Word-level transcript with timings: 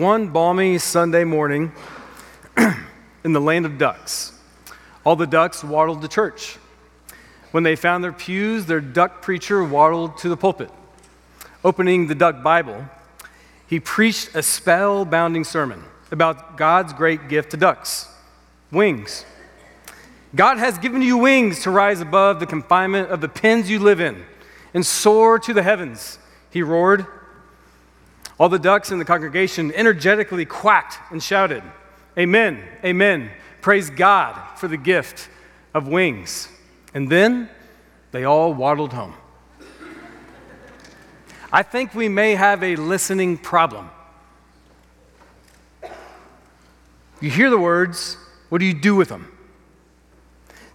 one 0.00 0.28
balmy 0.28 0.78
Sunday 0.78 1.24
morning 1.24 1.72
in 3.22 3.34
the 3.34 3.40
land 3.40 3.66
of 3.66 3.76
ducks. 3.76 4.32
All 5.04 5.14
the 5.14 5.26
ducks 5.26 5.62
waddled 5.62 6.00
to 6.00 6.08
church. 6.08 6.56
When 7.50 7.64
they 7.64 7.76
found 7.76 8.02
their 8.02 8.12
pews, 8.12 8.64
their 8.64 8.80
duck 8.80 9.20
preacher 9.20 9.62
waddled 9.62 10.16
to 10.18 10.30
the 10.30 10.38
pulpit. 10.38 10.70
Opening 11.62 12.06
the 12.06 12.14
duck 12.14 12.42
Bible, 12.42 12.86
he 13.66 13.78
preached 13.78 14.34
a 14.34 14.38
spellbinding 14.38 15.44
sermon 15.44 15.84
about 16.10 16.56
God's 16.56 16.94
great 16.94 17.28
gift 17.28 17.50
to 17.50 17.58
ducks 17.58 18.08
wings. 18.72 19.26
God 20.34 20.56
has 20.56 20.78
given 20.78 21.02
you 21.02 21.18
wings 21.18 21.64
to 21.64 21.70
rise 21.70 22.00
above 22.00 22.40
the 22.40 22.46
confinement 22.46 23.10
of 23.10 23.20
the 23.20 23.28
pens 23.28 23.68
you 23.68 23.78
live 23.78 24.00
in 24.00 24.24
and 24.72 24.86
soar 24.86 25.38
to 25.40 25.52
the 25.52 25.62
heavens, 25.62 26.18
he 26.50 26.62
roared. 26.62 27.04
All 28.40 28.48
the 28.48 28.58
ducks 28.58 28.90
in 28.90 28.98
the 28.98 29.04
congregation 29.04 29.70
energetically 29.74 30.46
quacked 30.46 30.98
and 31.12 31.22
shouted, 31.22 31.62
Amen, 32.18 32.64
amen. 32.82 33.30
Praise 33.60 33.90
God 33.90 34.56
for 34.56 34.66
the 34.66 34.78
gift 34.78 35.28
of 35.74 35.88
wings. 35.88 36.48
And 36.94 37.10
then 37.10 37.50
they 38.12 38.24
all 38.24 38.54
waddled 38.54 38.94
home. 38.94 39.12
I 41.52 41.62
think 41.62 41.94
we 41.94 42.08
may 42.08 42.34
have 42.34 42.62
a 42.62 42.76
listening 42.76 43.36
problem. 43.36 43.90
You 47.20 47.28
hear 47.28 47.50
the 47.50 47.58
words, 47.58 48.16
what 48.48 48.60
do 48.60 48.64
you 48.64 48.72
do 48.72 48.96
with 48.96 49.10
them? 49.10 49.30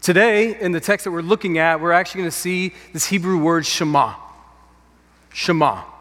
Today, 0.02 0.56
in 0.60 0.72
the 0.72 0.80
text 0.80 1.06
that 1.06 1.12
we're 1.12 1.22
looking 1.22 1.58
at, 1.58 1.82
we're 1.82 1.94
actually 1.94 2.20
going 2.20 2.30
to 2.30 2.38
see 2.38 2.76
this 2.94 3.08
Hebrew 3.08 3.40
word 3.40 3.66
Shema. 3.66 4.14
Shema. 5.34 5.95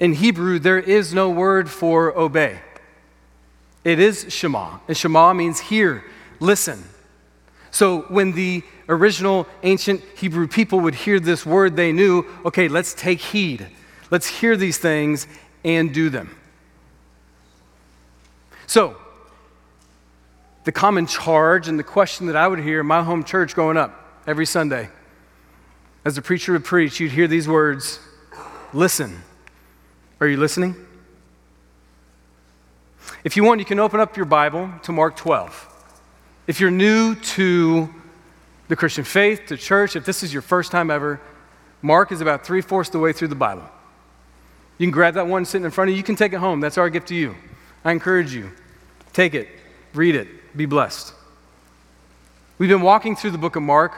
In 0.00 0.14
Hebrew, 0.14 0.58
there 0.58 0.78
is 0.78 1.12
no 1.12 1.28
word 1.28 1.70
for 1.70 2.16
obey. 2.18 2.58
It 3.84 3.98
is 3.98 4.26
Shema. 4.30 4.78
And 4.88 4.96
Shema 4.96 5.34
means 5.34 5.60
hear, 5.60 6.04
listen. 6.40 6.82
So 7.70 8.02
when 8.02 8.32
the 8.32 8.62
original 8.88 9.46
ancient 9.62 10.02
Hebrew 10.16 10.48
people 10.48 10.80
would 10.80 10.94
hear 10.94 11.20
this 11.20 11.46
word, 11.46 11.76
they 11.76 11.92
knew, 11.92 12.24
okay, 12.44 12.68
let's 12.68 12.94
take 12.94 13.20
heed. 13.20 13.66
Let's 14.10 14.26
hear 14.26 14.56
these 14.56 14.78
things 14.78 15.26
and 15.64 15.92
do 15.94 16.10
them. 16.10 16.34
So, 18.66 18.96
the 20.64 20.72
common 20.72 21.06
charge 21.06 21.68
and 21.68 21.78
the 21.78 21.84
question 21.84 22.26
that 22.26 22.36
I 22.36 22.46
would 22.46 22.60
hear 22.60 22.80
in 22.80 22.86
my 22.86 23.02
home 23.02 23.24
church 23.24 23.54
growing 23.54 23.76
up 23.76 24.22
every 24.26 24.46
Sunday, 24.46 24.88
as 26.04 26.16
the 26.16 26.22
preacher 26.22 26.52
would 26.52 26.64
preach, 26.64 27.00
you'd 27.00 27.12
hear 27.12 27.28
these 27.28 27.48
words 27.48 28.00
listen. 28.72 29.22
Are 30.20 30.28
you 30.28 30.36
listening? 30.36 30.76
If 33.24 33.38
you 33.38 33.44
want, 33.44 33.58
you 33.58 33.64
can 33.64 33.78
open 33.78 34.00
up 34.00 34.18
your 34.18 34.26
Bible 34.26 34.70
to 34.82 34.92
Mark 34.92 35.16
12. 35.16 35.66
If 36.46 36.60
you're 36.60 36.70
new 36.70 37.14
to 37.14 37.88
the 38.68 38.76
Christian 38.76 39.04
faith, 39.04 39.46
to 39.46 39.56
church, 39.56 39.96
if 39.96 40.04
this 40.04 40.22
is 40.22 40.30
your 40.30 40.42
first 40.42 40.72
time 40.72 40.90
ever, 40.90 41.22
Mark 41.80 42.12
is 42.12 42.20
about 42.20 42.44
three 42.44 42.60
fourths 42.60 42.90
the 42.90 42.98
way 42.98 43.14
through 43.14 43.28
the 43.28 43.34
Bible. 43.34 43.64
You 44.76 44.86
can 44.86 44.90
grab 44.90 45.14
that 45.14 45.26
one 45.26 45.46
sitting 45.46 45.64
in 45.64 45.70
front 45.70 45.88
of 45.88 45.92
you, 45.92 45.96
you 45.96 46.02
can 46.02 46.16
take 46.16 46.34
it 46.34 46.38
home. 46.38 46.60
That's 46.60 46.76
our 46.76 46.90
gift 46.90 47.08
to 47.08 47.14
you. 47.14 47.34
I 47.82 47.92
encourage 47.92 48.34
you. 48.34 48.50
Take 49.14 49.34
it, 49.34 49.48
read 49.94 50.14
it, 50.14 50.28
be 50.54 50.66
blessed. 50.66 51.14
We've 52.58 52.68
been 52.68 52.82
walking 52.82 53.16
through 53.16 53.30
the 53.30 53.38
book 53.38 53.56
of 53.56 53.62
Mark, 53.62 53.94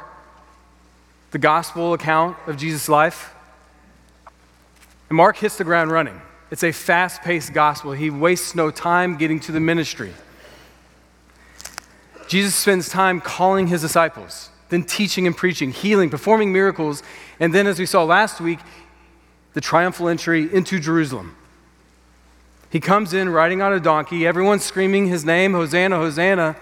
the 1.33 1.39
gospel 1.39 1.95
account 1.95 2.37
of 2.47 2.57
Jesus' 2.57 2.89
life. 2.89 3.35
And 5.13 5.19
Mark 5.19 5.37
hits 5.37 5.59
the 5.59 5.65
ground 5.65 5.91
running. 5.91 6.19
It's 6.51 6.65
a 6.65 6.73
fast 6.73 7.21
paced 7.21 7.53
gospel. 7.53 7.93
He 7.93 8.09
wastes 8.09 8.55
no 8.55 8.71
time 8.71 9.19
getting 9.19 9.41
to 9.41 9.53
the 9.53 9.61
ministry. 9.61 10.11
Jesus 12.29 12.55
spends 12.55 12.89
time 12.89 13.21
calling 13.21 13.67
his 13.67 13.83
disciples, 13.83 14.49
then 14.71 14.85
teaching 14.85 15.27
and 15.27 15.37
preaching, 15.37 15.71
healing, 15.71 16.09
performing 16.09 16.51
miracles, 16.51 17.03
and 17.39 17.55
then, 17.55 17.67
as 17.67 17.79
we 17.79 17.85
saw 17.85 18.05
last 18.05 18.41
week, 18.41 18.59
the 19.53 19.61
triumphal 19.61 20.09
entry 20.09 20.49
into 20.51 20.81
Jerusalem. 20.81 21.37
He 22.71 22.81
comes 22.81 23.13
in 23.13 23.29
riding 23.29 23.61
on 23.61 23.75
a 23.75 23.81
donkey, 23.81 24.27
everyone's 24.27 24.65
screaming 24.65 25.09
his 25.09 25.27
name 25.27 25.53
Hosanna, 25.53 25.97
Hosanna, 25.97 26.57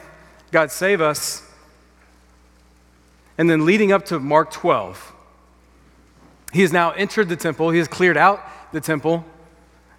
God 0.50 0.72
save 0.72 1.00
us. 1.00 1.48
And 3.38 3.48
then 3.48 3.64
leading 3.64 3.92
up 3.92 4.06
to 4.06 4.18
Mark 4.18 4.50
12, 4.50 5.14
he 6.52 6.62
has 6.62 6.72
now 6.72 6.90
entered 6.92 7.28
the 7.28 7.36
temple, 7.36 7.70
he 7.70 7.78
has 7.78 7.88
cleared 7.88 8.16
out 8.16 8.40
the 8.72 8.80
temple, 8.80 9.24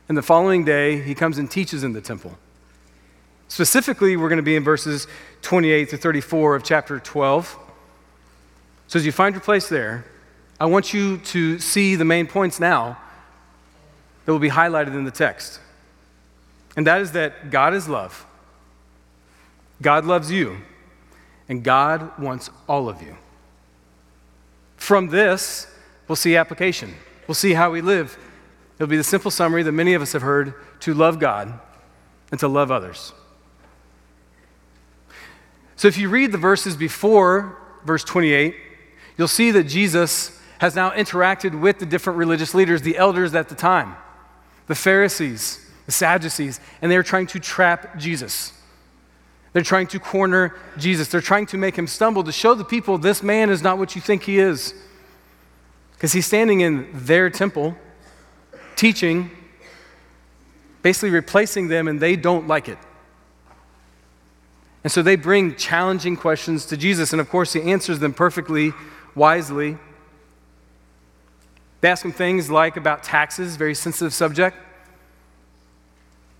and 0.09 0.17
the 0.17 0.21
following 0.21 0.65
day, 0.65 1.01
he 1.01 1.15
comes 1.15 1.37
and 1.37 1.49
teaches 1.49 1.83
in 1.83 1.93
the 1.93 2.01
temple. 2.01 2.37
Specifically, 3.47 4.17
we're 4.17 4.29
going 4.29 4.37
to 4.37 4.43
be 4.43 4.55
in 4.55 4.63
verses 4.63 5.07
28 5.41 5.89
to 5.89 5.97
34 5.97 6.55
of 6.55 6.63
chapter 6.63 6.99
12. 6.99 7.57
So, 8.87 8.99
as 8.99 9.05
you 9.05 9.11
find 9.11 9.35
your 9.35 9.41
place 9.41 9.69
there, 9.69 10.05
I 10.59 10.65
want 10.65 10.93
you 10.93 11.17
to 11.17 11.59
see 11.59 11.95
the 11.95 12.05
main 12.05 12.27
points 12.27 12.59
now 12.59 12.97
that 14.25 14.31
will 14.31 14.39
be 14.39 14.49
highlighted 14.49 14.95
in 14.95 15.05
the 15.05 15.11
text. 15.11 15.59
And 16.75 16.85
that 16.87 17.01
is 17.01 17.13
that 17.13 17.49
God 17.49 17.73
is 17.73 17.87
love, 17.87 18.25
God 19.81 20.05
loves 20.05 20.29
you, 20.29 20.57
and 21.47 21.63
God 21.63 22.19
wants 22.19 22.49
all 22.67 22.89
of 22.89 23.01
you. 23.01 23.15
From 24.77 25.07
this, 25.07 25.67
we'll 26.11 26.17
see 26.17 26.35
application. 26.35 26.93
We'll 27.25 27.35
see 27.35 27.53
how 27.53 27.71
we 27.71 27.79
live. 27.79 28.17
It'll 28.75 28.89
be 28.89 28.97
the 28.97 29.03
simple 29.03 29.31
summary 29.31 29.63
that 29.63 29.71
many 29.71 29.93
of 29.93 30.01
us 30.01 30.11
have 30.11 30.21
heard 30.21 30.55
to 30.81 30.93
love 30.93 31.19
God 31.19 31.57
and 32.31 32.39
to 32.41 32.49
love 32.49 32.69
others. 32.69 33.13
So 35.77 35.87
if 35.87 35.97
you 35.97 36.09
read 36.09 36.33
the 36.33 36.37
verses 36.37 36.75
before 36.75 37.57
verse 37.85 38.03
28, 38.03 38.53
you'll 39.17 39.29
see 39.29 39.51
that 39.51 39.63
Jesus 39.63 40.37
has 40.59 40.75
now 40.75 40.89
interacted 40.89 41.57
with 41.57 41.79
the 41.79 41.85
different 41.85 42.19
religious 42.19 42.53
leaders, 42.53 42.81
the 42.81 42.97
elders 42.97 43.33
at 43.33 43.47
the 43.47 43.55
time, 43.55 43.95
the 44.67 44.75
Pharisees, 44.75 45.65
the 45.85 45.93
Sadducees, 45.93 46.59
and 46.81 46.91
they're 46.91 47.03
trying 47.03 47.27
to 47.27 47.39
trap 47.39 47.97
Jesus. 47.97 48.51
They're 49.53 49.63
trying 49.63 49.87
to 49.87 49.99
corner 49.99 50.57
Jesus. 50.77 51.07
They're 51.07 51.21
trying 51.21 51.45
to 51.45 51.57
make 51.57 51.77
him 51.77 51.87
stumble 51.87 52.25
to 52.25 52.33
show 52.33 52.53
the 52.53 52.65
people 52.65 52.97
this 52.97 53.23
man 53.23 53.49
is 53.49 53.61
not 53.61 53.77
what 53.77 53.95
you 53.95 54.01
think 54.01 54.23
he 54.23 54.39
is. 54.39 54.73
Because 56.01 56.13
he's 56.13 56.25
standing 56.25 56.61
in 56.61 56.89
their 56.93 57.29
temple, 57.29 57.75
teaching, 58.75 59.29
basically 60.81 61.11
replacing 61.11 61.67
them, 61.67 61.87
and 61.87 61.99
they 61.99 62.15
don't 62.15 62.47
like 62.47 62.67
it. 62.67 62.79
And 64.83 64.91
so 64.91 65.03
they 65.03 65.15
bring 65.15 65.55
challenging 65.57 66.17
questions 66.17 66.65
to 66.65 66.75
Jesus, 66.75 67.11
and 67.11 67.21
of 67.21 67.29
course, 67.29 67.53
he 67.53 67.61
answers 67.61 67.99
them 67.99 68.15
perfectly, 68.15 68.73
wisely. 69.13 69.77
They 71.81 71.89
ask 71.91 72.03
him 72.03 72.13
things 72.13 72.49
like 72.49 72.77
about 72.77 73.03
taxes, 73.03 73.55
very 73.55 73.75
sensitive 73.75 74.11
subject. 74.11 74.57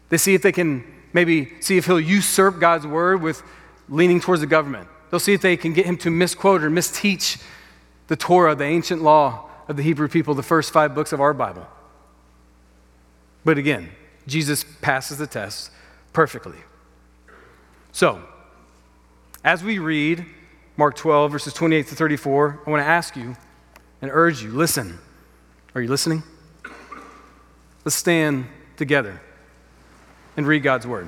They 0.09 0.17
see 0.17 0.33
if 0.33 0.41
they 0.41 0.51
can 0.51 0.83
maybe 1.13 1.53
see 1.59 1.77
if 1.77 1.85
he'll 1.85 1.99
usurp 1.99 2.59
God's 2.59 2.87
word 2.87 3.21
with 3.21 3.43
leaning 3.89 4.19
towards 4.19 4.41
the 4.41 4.47
government. 4.47 4.87
They'll 5.11 5.19
see 5.19 5.33
if 5.33 5.41
they 5.41 5.55
can 5.55 5.73
get 5.73 5.85
him 5.85 5.97
to 5.97 6.09
misquote 6.09 6.63
or 6.63 6.71
misteach 6.71 7.39
the 8.07 8.15
Torah, 8.15 8.55
the 8.55 8.63
ancient 8.63 9.03
law 9.03 9.49
of 9.71 9.77
the 9.77 9.83
Hebrew 9.83 10.09
people, 10.09 10.35
the 10.35 10.43
first 10.43 10.71
five 10.71 10.93
books 10.93 11.13
of 11.13 11.21
our 11.21 11.33
Bible. 11.33 11.65
But 13.43 13.57
again, 13.57 13.89
Jesus 14.27 14.65
passes 14.81 15.17
the 15.17 15.25
test 15.25 15.71
perfectly. 16.13 16.57
So, 17.93 18.21
as 19.43 19.63
we 19.63 19.79
read 19.79 20.25
Mark 20.75 20.95
12, 20.95 21.31
verses 21.31 21.53
28 21.53 21.87
to 21.87 21.95
34, 21.95 22.63
I 22.65 22.69
want 22.69 22.81
to 22.81 22.87
ask 22.87 23.15
you 23.15 23.35
and 24.01 24.11
urge 24.13 24.43
you 24.43 24.51
listen. 24.51 24.99
Are 25.73 25.81
you 25.81 25.87
listening? 25.87 26.21
Let's 27.85 27.95
stand 27.95 28.45
together 28.75 29.21
and 30.35 30.45
read 30.45 30.63
God's 30.63 30.85
word. 30.85 31.07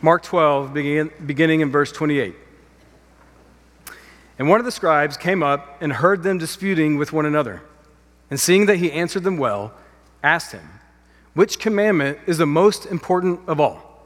Mark 0.00 0.24
12, 0.24 0.74
begin, 0.74 1.12
beginning 1.24 1.60
in 1.60 1.70
verse 1.70 1.92
28. 1.92 2.34
And 4.42 4.48
one 4.48 4.58
of 4.58 4.66
the 4.66 4.72
scribes 4.72 5.16
came 5.16 5.40
up 5.40 5.80
and 5.80 5.92
heard 5.92 6.24
them 6.24 6.36
disputing 6.36 6.96
with 6.96 7.12
one 7.12 7.26
another. 7.26 7.62
And 8.28 8.40
seeing 8.40 8.66
that 8.66 8.78
he 8.78 8.90
answered 8.90 9.22
them 9.22 9.36
well, 9.36 9.72
asked 10.20 10.50
him, 10.50 10.68
Which 11.32 11.60
commandment 11.60 12.18
is 12.26 12.38
the 12.38 12.44
most 12.44 12.86
important 12.86 13.38
of 13.46 13.60
all? 13.60 14.04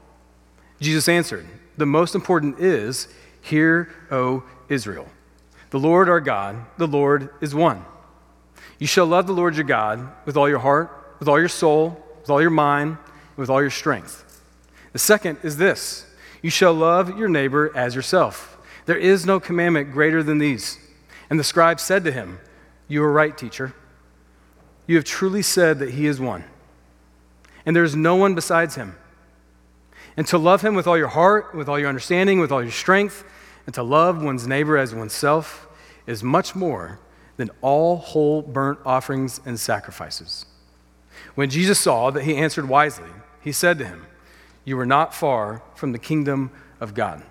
Jesus 0.79 1.09
answered, 1.09 1.47
The 1.77 1.87
most 1.87 2.13
important 2.13 2.59
is, 2.59 3.07
Hear, 3.41 3.89
O 4.11 4.43
Israel. 4.69 5.07
The 5.71 5.79
Lord 5.79 6.07
our 6.07 6.21
God, 6.21 6.63
the 6.77 6.85
Lord 6.85 7.31
is 7.41 7.55
one. 7.55 7.83
You 8.77 8.85
shall 8.85 9.07
love 9.07 9.25
the 9.25 9.33
Lord 9.33 9.55
your 9.55 9.63
God 9.63 10.07
with 10.27 10.37
all 10.37 10.47
your 10.47 10.59
heart, 10.59 11.15
with 11.17 11.27
all 11.27 11.39
your 11.39 11.49
soul, 11.49 11.99
with 12.21 12.29
all 12.29 12.41
your 12.43 12.51
mind, 12.51 12.89
and 12.89 13.37
with 13.37 13.49
all 13.49 13.59
your 13.59 13.71
strength. 13.71 14.39
The 14.93 14.99
second 14.99 15.39
is 15.41 15.57
this 15.57 16.05
you 16.43 16.51
shall 16.51 16.75
love 16.75 17.17
your 17.17 17.27
neighbor 17.27 17.75
as 17.75 17.95
yourself. 17.95 18.53
There 18.87 18.97
is 18.97 19.25
no 19.25 19.39
commandment 19.39 19.91
greater 19.91 20.23
than 20.23 20.39
these. 20.39 20.79
And 21.29 21.39
the 21.39 21.43
scribe 21.43 21.79
said 21.79 22.03
to 22.05 22.11
him, 22.11 22.39
You 22.87 23.03
are 23.03 23.11
right, 23.11 23.37
teacher. 23.37 23.73
You 24.87 24.95
have 24.95 25.05
truly 25.05 25.41
said 25.41 25.79
that 25.79 25.91
he 25.91 26.07
is 26.07 26.19
one, 26.19 26.45
and 27.65 27.75
there 27.75 27.83
is 27.83 27.95
no 27.95 28.15
one 28.15 28.33
besides 28.33 28.75
him. 28.75 28.95
And 30.15 30.25
to 30.27 30.37
love 30.37 30.61
him 30.61 30.73
with 30.73 30.87
all 30.87 30.97
your 30.97 31.09
heart, 31.09 31.53
with 31.53 31.67
all 31.67 31.77
your 31.77 31.89
understanding, 31.89 32.39
with 32.39 32.51
all 32.51 32.63
your 32.63 32.71
strength, 32.71 33.25
and 33.65 33.75
to 33.75 33.83
love 33.83 34.23
one's 34.23 34.47
neighbor 34.47 34.77
as 34.77 34.95
oneself 34.95 35.67
is 36.07 36.23
much 36.23 36.55
more 36.55 36.99
than 37.35 37.51
all 37.61 37.97
whole 37.97 38.41
burnt 38.41 38.79
offerings 38.85 39.41
and 39.45 39.59
sacrifices. 39.59 40.45
When 41.35 41.49
Jesus 41.49 41.77
saw 41.77 42.09
that 42.11 42.23
he 42.23 42.37
answered 42.37 42.69
wisely, 42.69 43.09
he 43.41 43.51
said 43.51 43.77
to 43.79 43.85
him, 43.85 44.07
You 44.63 44.79
are 44.79 44.85
not 44.85 45.13
far 45.13 45.61
from 45.75 45.91
the 45.91 45.99
kingdom 45.99 46.51
of 46.79 46.93
God. 46.93 47.21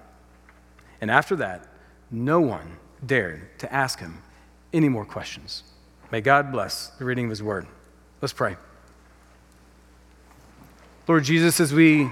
And 1.01 1.11
after 1.11 1.37
that, 1.37 1.67
no 2.11 2.41
one 2.41 2.79
dared 3.05 3.59
to 3.59 3.73
ask 3.73 3.99
him 3.99 4.23
any 4.73 4.89
more 4.89 5.05
questions. 5.05 5.63
May 6.11 6.21
God 6.21 6.53
bless 6.53 6.89
the 6.89 7.05
reading 7.05 7.27
of 7.27 7.31
his 7.31 7.43
word. 7.43 7.67
Let's 8.21 8.33
pray. 8.33 8.57
Lord 11.09 11.25
Jesus, 11.25 11.61
as 11.61 11.73
we 11.73 12.11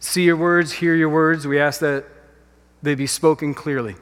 see 0.00 0.24
your 0.24 0.36
words, 0.36 0.72
hear 0.72 0.94
your 0.94 1.08
words, 1.08 1.46
we 1.46 1.60
ask 1.60 1.80
that 1.80 2.04
they 2.82 2.94
be 2.94 3.06
spoken 3.06 3.54
clearly, 3.54 3.96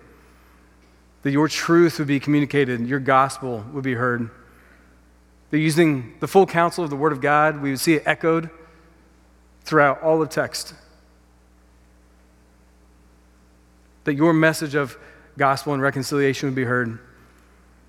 that 1.23 1.31
your 1.31 1.49
truth 1.49 1.99
would 1.99 2.09
be 2.09 2.21
communicated, 2.21 2.87
your 2.87 3.01
gospel 3.01 3.65
would 3.73 3.85
be 3.85 3.95
heard. 3.95 4.31
That 5.51 5.59
using 5.59 6.15
the 6.21 6.29
full 6.29 6.47
counsel 6.47 6.85
of 6.85 6.91
the 6.91 6.97
Word 6.97 7.13
of 7.13 7.21
God, 7.21 7.63
we 7.63 7.71
would 7.71 7.81
see 7.81 7.95
it 7.95 8.03
echoed 8.07 8.51
throughout 9.63 10.03
all 10.03 10.21
of 10.21 10.29
text. 10.31 10.75
That 14.05 14.15
your 14.15 14.33
message 14.33 14.75
of 14.75 14.99
gospel 15.37 15.73
and 15.73 15.83
reconciliation 15.83 16.49
would 16.49 16.55
be 16.55 16.65
heard, 16.65 16.99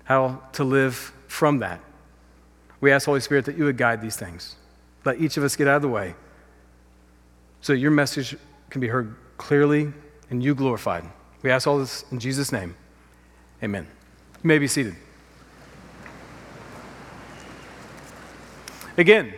how 0.04 0.42
to 0.52 0.64
live 0.64 1.12
from 1.28 1.58
that. 1.58 1.80
We 2.80 2.92
ask, 2.92 3.06
Holy 3.06 3.20
Spirit, 3.20 3.44
that 3.46 3.56
you 3.56 3.64
would 3.64 3.76
guide 3.76 4.00
these 4.00 4.16
things. 4.16 4.56
Let 5.04 5.20
each 5.20 5.36
of 5.36 5.44
us 5.44 5.56
get 5.56 5.68
out 5.68 5.76
of 5.76 5.82
the 5.82 5.88
way 5.88 6.14
so 7.60 7.72
your 7.72 7.90
message 7.90 8.36
can 8.70 8.80
be 8.80 8.88
heard 8.88 9.14
clearly 9.38 9.92
and 10.30 10.42
you 10.42 10.54
glorified. 10.54 11.04
We 11.42 11.50
ask 11.50 11.66
all 11.66 11.78
this 11.78 12.04
in 12.10 12.18
Jesus' 12.18 12.52
name. 12.52 12.76
Amen. 13.62 13.86
You 14.42 14.48
may 14.48 14.58
be 14.58 14.68
seated. 14.68 14.94
Again, 18.96 19.34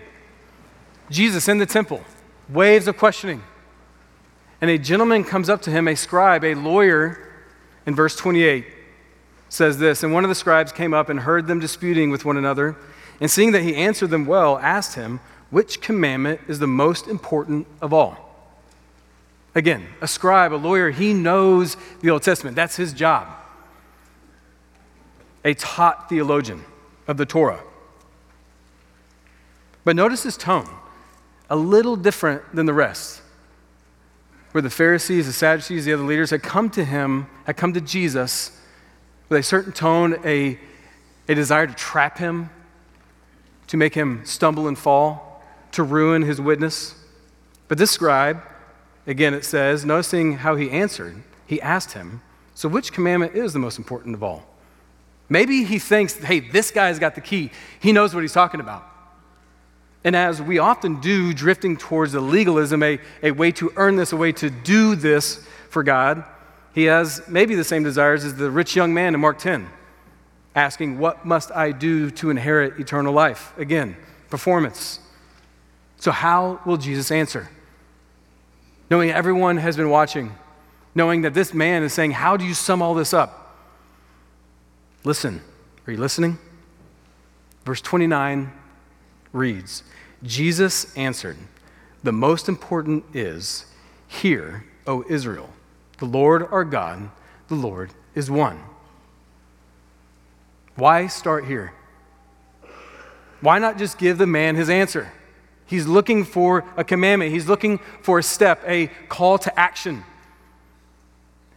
Jesus 1.11 1.49
in 1.49 1.59
the 1.59 1.67
temple, 1.67 2.03
waves 2.49 2.87
of 2.87 2.97
questioning. 2.97 3.43
And 4.61 4.71
a 4.71 4.79
gentleman 4.79 5.25
comes 5.25 5.49
up 5.49 5.63
to 5.63 5.71
him, 5.71 5.87
a 5.87 5.95
scribe, 5.95 6.45
a 6.45 6.55
lawyer, 6.55 7.29
in 7.87 7.95
verse 7.95 8.17
28 8.17 8.67
says 9.49 9.79
this 9.79 10.03
And 10.03 10.13
one 10.13 10.25
of 10.25 10.29
the 10.29 10.35
scribes 10.35 10.73
came 10.73 10.93
up 10.93 11.09
and 11.09 11.21
heard 11.21 11.47
them 11.47 11.59
disputing 11.61 12.11
with 12.11 12.25
one 12.25 12.37
another, 12.37 12.77
and 13.21 13.31
seeing 13.31 13.53
that 13.53 13.63
he 13.63 13.75
answered 13.75 14.11
them 14.11 14.27
well, 14.27 14.59
asked 14.59 14.95
him, 14.95 15.21
Which 15.51 15.81
commandment 15.81 16.41
is 16.49 16.59
the 16.59 16.67
most 16.67 17.09
important 17.09 17.67
of 17.81 17.93
all? 17.93 18.25
Again, 19.55 19.87
a 20.01 20.07
scribe, 20.07 20.53
a 20.53 20.57
lawyer, 20.57 20.91
he 20.91 21.15
knows 21.15 21.77
the 22.01 22.11
Old 22.11 22.23
Testament. 22.23 22.55
That's 22.55 22.77
his 22.77 22.93
job. 22.93 23.27
A 25.45 25.55
taught 25.55 26.09
theologian 26.09 26.65
of 27.07 27.17
the 27.17 27.27
Torah. 27.27 27.61
But 29.85 29.97
notice 29.97 30.23
his 30.23 30.37
tone, 30.37 30.69
a 31.49 31.57
little 31.57 31.97
different 31.97 32.55
than 32.55 32.67
the 32.67 32.75
rest. 32.75 33.23
Where 34.59 34.63
the 34.65 34.71
Pharisees, 34.71 35.29
the 35.29 35.33
Sadducees, 35.33 35.85
the 35.85 35.93
other 35.93 36.03
leaders 36.03 36.31
had 36.31 36.43
come 36.43 36.69
to 36.71 36.85
him, 36.85 37.29
had 37.45 37.57
come 37.57 37.73
to 37.75 37.81
Jesus 37.81 38.61
with 39.29 39.39
a 39.39 39.43
certain 39.45 39.71
tone, 39.71 40.17
a, 40.25 40.59
a 41.29 41.35
desire 41.37 41.69
to 41.69 41.75
trap 41.75 42.19
him, 42.19 42.51
to 43.69 43.77
make 43.77 43.95
him 43.95 44.25
stumble 44.25 44.67
and 44.67 44.77
fall, 44.77 45.45
to 45.71 45.85
ruin 45.85 46.23
his 46.23 46.41
witness. 46.41 46.97
But 47.69 47.79
this 47.79 47.93
scribe, 47.93 48.43
Again, 49.07 49.33
it 49.33 49.45
says, 49.45 49.85
noticing 49.85 50.39
how 50.39 50.57
he 50.57 50.73
answered, 50.73 51.23
he 51.47 51.63
asked 51.63 51.93
him, 51.93 52.21
So 52.57 52.69
which 52.69 52.93
commandment 52.93 53.37
is 53.37 53.53
the 53.53 53.61
most 53.61 53.79
important 53.79 54.17
of 54.17 54.25
all? 54.25 54.45
Maybe 55.29 55.63
he 55.63 55.79
thinks, 55.79 56.17
hey, 56.17 56.41
this 56.41 56.73
guy's 56.73 56.99
got 56.99 57.15
the 57.15 57.21
key. 57.21 57.53
He 57.79 57.93
knows 57.93 58.13
what 58.13 58.23
he's 58.23 58.33
talking 58.33 58.59
about. 58.59 58.85
And 60.05 60.15
as 60.15 60.41
we 60.41 60.59
often 60.59 61.01
do, 61.01 61.35
drifting 61.35 61.77
towards 61.77 62.15
a 62.15 62.21
legalism, 62.21 62.83
a, 62.83 62.99
a 63.23 63.33
way 63.33 63.51
to 63.53 63.73
earn 63.77 63.97
this, 63.97 64.13
a 64.13 64.17
way 64.17 64.33
to 64.33 64.49
do 64.49 64.95
this 64.95 65.45
for 65.71 65.83
God, 65.83 66.25
he 66.73 66.85
has 66.85 67.23
maybe 67.29 67.55
the 67.55 67.65
same 67.65 67.83
desires 67.83 68.25
as 68.25 68.37
the 68.37 68.51
rich 68.51 68.77
young 68.77 68.95
man 68.95 69.15
in 69.15 69.21
Mark 69.21 69.39
10, 69.39 69.69
asking, 70.55 70.99
What 70.99 71.25
must 71.25 71.51
I 71.51 71.73
do 71.73 72.11
to 72.13 72.31
inherit 72.31 72.79
eternal 72.79 73.13
life? 73.13 73.53
Again, 73.59 73.97
performance. 74.31 75.01
So, 75.97 76.13
how 76.13 76.61
will 76.65 76.77
Jesus 76.77 77.11
answer? 77.11 77.49
knowing 78.91 79.11
everyone 79.11 79.59
has 79.59 79.77
been 79.77 79.91
watching, 79.91 80.35
knowing 80.95 81.23
that 81.23 81.35
this 81.35 81.53
man 81.53 81.83
is 81.83 81.93
saying, 81.93 82.13
How 82.13 82.37
do 82.37 82.45
you 82.45 82.55
sum 82.55 82.83
all 82.83 82.95
this 82.95 83.13
up? 83.13 83.57
Listen. 85.05 85.43
Are 85.87 85.93
you 85.93 85.99
listening? 85.99 86.39
Verse 87.65 87.81
29 87.81 88.53
reads 89.33 89.83
Jesus 90.23 90.97
answered, 90.97 91.37
The 92.03 92.13
most 92.13 92.49
important 92.49 93.05
is, 93.15 93.67
Hear, 94.07 94.65
O 94.87 95.05
Israel, 95.09 95.51
the 95.99 96.07
Lord 96.07 96.47
our 96.51 96.65
God, 96.65 97.11
the 97.49 97.55
Lord 97.55 97.91
is 98.15 98.31
one. 98.31 98.61
Why 100.77 101.07
start 101.07 101.45
here? 101.45 101.73
Why 103.41 103.59
not 103.59 103.79
just 103.79 103.99
give 103.99 104.19
the 104.19 104.27
man 104.27 104.57
his 104.57 104.71
answer? 104.71 105.13
He's 105.67 105.87
looking 105.87 106.25
for 106.25 106.65
a 106.77 106.85
commandment, 106.85 107.33
he's 107.33 107.47
looking 107.47 107.79
for 108.03 108.19
a 108.19 108.23
step, 108.23 108.63
a 108.67 108.87
call 109.09 109.39
to 109.39 109.61
action. 109.61 110.03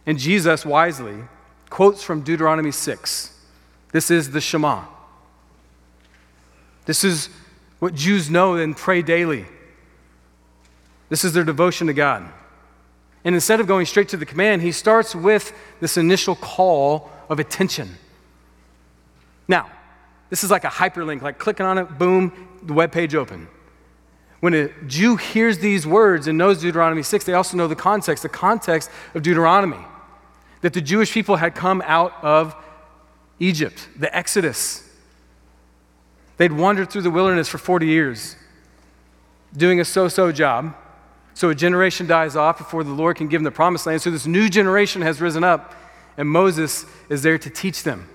And 0.04 0.18
Jesus 0.18 0.66
wisely 0.66 1.16
quotes 1.70 2.02
from 2.02 2.22
Deuteronomy 2.22 2.72
6. 2.72 3.40
This 3.92 4.10
is 4.10 4.32
the 4.32 4.40
Shema. 4.40 4.84
This 6.84 7.04
is 7.04 7.28
what 7.82 7.96
Jews 7.96 8.30
know 8.30 8.54
and 8.54 8.76
pray 8.76 9.02
daily. 9.02 9.44
This 11.08 11.24
is 11.24 11.32
their 11.32 11.42
devotion 11.42 11.88
to 11.88 11.92
God. 11.92 12.22
And 13.24 13.34
instead 13.34 13.58
of 13.58 13.66
going 13.66 13.86
straight 13.86 14.08
to 14.10 14.16
the 14.16 14.24
command, 14.24 14.62
he 14.62 14.70
starts 14.70 15.16
with 15.16 15.52
this 15.80 15.96
initial 15.96 16.36
call 16.36 17.10
of 17.28 17.40
attention. 17.40 17.96
Now, 19.48 19.68
this 20.30 20.44
is 20.44 20.50
like 20.52 20.62
a 20.62 20.68
hyperlink, 20.68 21.22
like 21.22 21.40
clicking 21.40 21.66
on 21.66 21.76
it, 21.76 21.98
boom, 21.98 22.60
the 22.62 22.72
web 22.72 22.92
page 22.92 23.16
open. 23.16 23.48
When 24.38 24.54
a 24.54 24.68
Jew 24.86 25.16
hears 25.16 25.58
these 25.58 25.84
words 25.84 26.28
and 26.28 26.38
knows 26.38 26.60
Deuteronomy 26.60 27.02
6, 27.02 27.24
they 27.24 27.34
also 27.34 27.56
know 27.56 27.66
the 27.66 27.74
context, 27.74 28.22
the 28.22 28.28
context 28.28 28.92
of 29.12 29.24
Deuteronomy. 29.24 29.84
That 30.60 30.72
the 30.72 30.80
Jewish 30.80 31.12
people 31.12 31.34
had 31.34 31.56
come 31.56 31.82
out 31.84 32.12
of 32.22 32.54
Egypt, 33.40 33.88
the 33.98 34.16
Exodus. 34.16 34.88
They'd 36.42 36.50
wandered 36.50 36.90
through 36.90 37.02
the 37.02 37.10
wilderness 37.12 37.46
for 37.46 37.58
40 37.58 37.86
years, 37.86 38.34
doing 39.56 39.78
a 39.78 39.84
so 39.84 40.08
so 40.08 40.32
job. 40.32 40.74
So 41.34 41.50
a 41.50 41.54
generation 41.54 42.08
dies 42.08 42.34
off 42.34 42.58
before 42.58 42.82
the 42.82 42.90
Lord 42.90 43.16
can 43.16 43.28
give 43.28 43.38
them 43.38 43.44
the 43.44 43.52
promised 43.52 43.86
land. 43.86 44.02
So 44.02 44.10
this 44.10 44.26
new 44.26 44.48
generation 44.48 45.02
has 45.02 45.20
risen 45.20 45.44
up, 45.44 45.72
and 46.16 46.28
Moses 46.28 46.84
is 47.08 47.22
there 47.22 47.38
to 47.38 47.48
teach 47.48 47.84
them, 47.84 48.08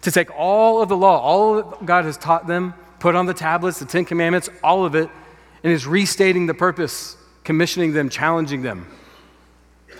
to 0.00 0.10
take 0.10 0.28
all 0.36 0.82
of 0.82 0.88
the 0.88 0.96
law, 0.96 1.20
all 1.20 1.54
that 1.54 1.86
God 1.86 2.04
has 2.04 2.16
taught 2.16 2.48
them, 2.48 2.74
put 2.98 3.14
on 3.14 3.26
the 3.26 3.32
tablets, 3.32 3.78
the 3.78 3.84
Ten 3.84 4.06
Commandments, 4.06 4.48
all 4.64 4.84
of 4.84 4.96
it, 4.96 5.08
and 5.62 5.72
is 5.72 5.86
restating 5.86 6.46
the 6.46 6.54
purpose, 6.54 7.16
commissioning 7.44 7.92
them, 7.92 8.08
challenging 8.08 8.62
them. 8.62 8.88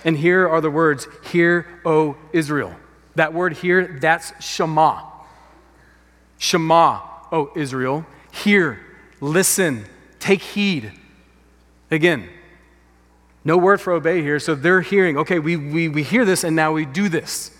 And 0.04 0.16
hear 0.16 0.49
are 0.49 0.61
the 0.61 0.69
words 0.69 1.07
Hear, 1.31 1.69
O 1.85 2.16
Israel. 2.33 2.75
That 3.14 3.33
word 3.33 3.52
here, 3.52 3.99
that's 4.00 4.33
Shema. 4.45 5.02
Shema, 6.38 7.12
O 7.33 7.51
Israel. 7.57 8.07
Hear, 8.31 8.79
listen, 9.21 9.87
take 10.21 10.43
heed. 10.43 10.93
Again, 11.91 12.29
no 13.45 13.57
word 13.57 13.81
for 13.81 13.93
obey 13.93 14.23
here, 14.23 14.39
so 14.39 14.55
they're 14.55 14.83
hearing, 14.83 15.19
okay, 15.19 15.39
we, 15.39 15.57
we, 15.57 15.89
we 15.89 16.03
hear 16.03 16.25
this 16.25 16.45
and 16.45 16.55
now 16.55 16.73
we 16.73 16.85
do 16.85 17.09
this. 17.09 17.51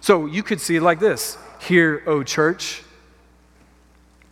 So 0.00 0.24
you 0.24 0.42
could 0.42 0.60
see 0.60 0.76
it 0.76 0.82
like 0.82 1.00
this 1.00 1.36
Hear, 1.60 2.02
O 2.06 2.22
church. 2.22 2.82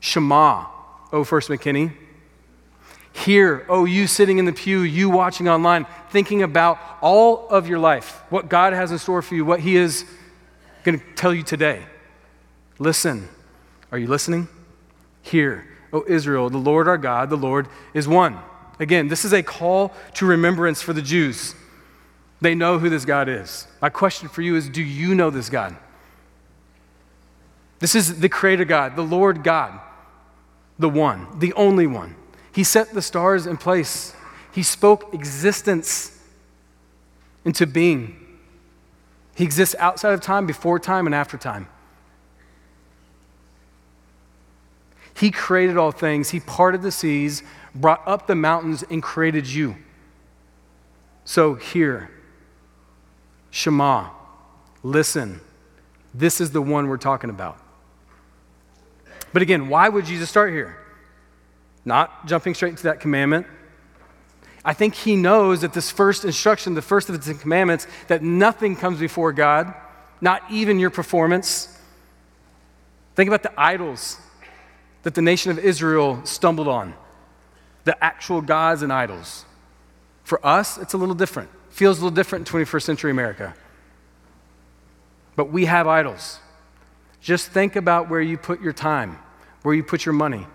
Shema, 0.01 0.67
O 1.13 1.25
First 1.25 1.49
McKinney. 1.49 1.93
Hear, 3.13 3.67
oh, 3.69 3.85
you 3.85 4.07
sitting 4.07 4.39
in 4.39 4.45
the 4.45 4.53
pew, 4.53 4.83
you 4.83 5.11
watching 5.11 5.49
online, 5.49 5.87
thinking 6.11 6.45
about 6.45 6.79
all 7.01 7.49
of 7.49 7.69
your 7.69 7.81
life, 7.81 8.23
what 8.31 8.49
God 8.49 8.73
has 8.73 8.93
in 8.93 8.99
store 8.99 9.23
for 9.23 9.35
you, 9.35 9.45
what 9.45 9.59
He 9.59 9.77
is 9.77 10.05
going 10.85 11.01
to 11.01 11.05
tell 11.17 11.35
you 11.35 11.43
today. 11.43 11.83
Listen. 12.79 13.29
Are 13.91 13.99
you 13.99 14.07
listening? 14.07 14.49
Hear, 15.23 15.67
O 15.93 16.05
Israel, 16.07 16.51
the 16.51 16.59
Lord 16.59 16.89
our 16.89 16.99
God, 16.99 17.31
the 17.31 17.37
Lord 17.37 17.69
is 17.95 18.07
one. 18.07 18.39
Again, 18.79 19.09
this 19.09 19.25
is 19.25 19.33
a 19.33 19.43
call 19.43 19.93
to 20.15 20.27
remembrance 20.27 20.83
for 20.83 20.93
the 20.93 21.03
Jews. 21.03 21.55
They 22.41 22.55
know 22.55 22.79
who 22.79 22.89
this 22.89 23.05
God 23.05 23.29
is. 23.29 23.67
My 23.83 23.89
question 23.89 24.29
for 24.29 24.43
you 24.43 24.57
is 24.57 24.69
do 24.69 24.83
you 24.83 25.15
know 25.15 25.31
this 25.31 25.51
God? 25.51 25.77
This 27.81 27.95
is 27.95 28.21
the 28.21 28.29
Creator 28.29 28.65
God, 28.65 28.97
the 28.97 29.03
Lord 29.03 29.43
God, 29.43 29.81
the 30.79 30.89
one, 30.89 31.27
the 31.39 31.53
only 31.55 31.87
one. 31.87 32.15
He 32.53 32.65
set 32.65 32.93
the 32.93 33.03
stars 33.03 33.47
in 33.47 33.57
place, 33.57 34.15
He 34.53 34.63
spoke 34.63 35.15
existence 35.15 36.19
into 37.45 37.67
being. 37.67 38.17
He 39.35 39.45
exists 39.45 39.77
outside 39.79 40.15
of 40.15 40.21
time, 40.21 40.47
before 40.47 40.81
time, 40.81 41.07
and 41.07 41.15
after 41.15 41.39
time. 41.39 41.69
He 45.19 45.33
created 45.33 45.77
all 45.77 45.91
things. 45.91 46.31
He 46.31 46.39
parted 46.39 46.81
the 46.81 46.93
seas, 46.93 47.43
brought 47.75 48.07
up 48.07 48.29
the 48.29 48.37
mountains, 48.37 48.85
and 48.89 49.03
created 49.03 49.49
you. 49.49 49.77
So, 51.25 51.55
hear, 51.55 52.11
Shema, 53.51 54.11
listen. 54.83 55.41
This 56.15 56.41
is 56.41 56.53
the 56.53 56.63
one 56.63 56.87
we're 56.87 56.97
talking 56.97 57.31
about. 57.31 57.59
But 59.33 59.43
again, 59.43 59.69
why 59.69 59.89
would 59.89 60.07
Jesus 60.07 60.31
start 60.31 60.53
here? 60.53 60.79
Not 61.85 62.27
jumping 62.27 62.55
straight 62.55 62.71
into 62.71 62.85
that 62.85 63.01
commandment. 63.01 63.47
I 64.65 64.73
think 64.73 64.95
he 64.95 65.17
knows 65.17 65.63
that 65.63 65.73
this 65.73 65.91
first 65.91 66.25
instruction, 66.25 66.75
the 66.75 66.83
first 66.83 67.09
of 67.09 67.19
the 67.19 67.25
Ten 67.33 67.41
commandments, 67.41 67.87
that 68.07 68.23
nothing 68.23 68.77
comes 68.77 69.01
before 69.01 69.33
God, 69.33 69.75
not 70.21 70.43
even 70.51 70.79
your 70.79 70.91
performance. 70.91 71.77
Think 73.17 73.29
about 73.29 73.43
the 73.43 73.53
idols 73.61 74.19
that 75.09 75.15
the 75.15 75.23
nation 75.23 75.51
of 75.51 75.59
Israel 75.59 76.21
stumbled 76.25 76.69
on, 76.69 76.93
the 77.85 78.05
actual 78.05 78.43
gods 78.43 78.83
and 78.83 78.93
idols. 78.93 79.47
For 80.23 80.39
us, 80.47 80.77
it's 80.77 80.93
a 80.93 80.99
little 80.99 81.15
different. 81.15 81.49
Feels 81.71 81.99
a 81.99 82.05
little 82.05 82.15
different 82.15 82.47
in 82.47 82.55
21st 82.67 82.83
century 82.83 83.11
America. 83.11 83.55
But 85.35 85.51
we 85.51 85.65
have 85.65 85.87
idols. 85.87 86.41
Just 87.23 87.49
think 87.49 87.75
about 87.75 88.11
where 88.11 88.21
you 88.21 88.37
put 88.37 88.61
your 88.61 88.75
time, 88.75 89.19
where 89.63 89.75
you 89.75 89.83
put 89.83 90.05
your 90.05 90.13
money. 90.13 90.47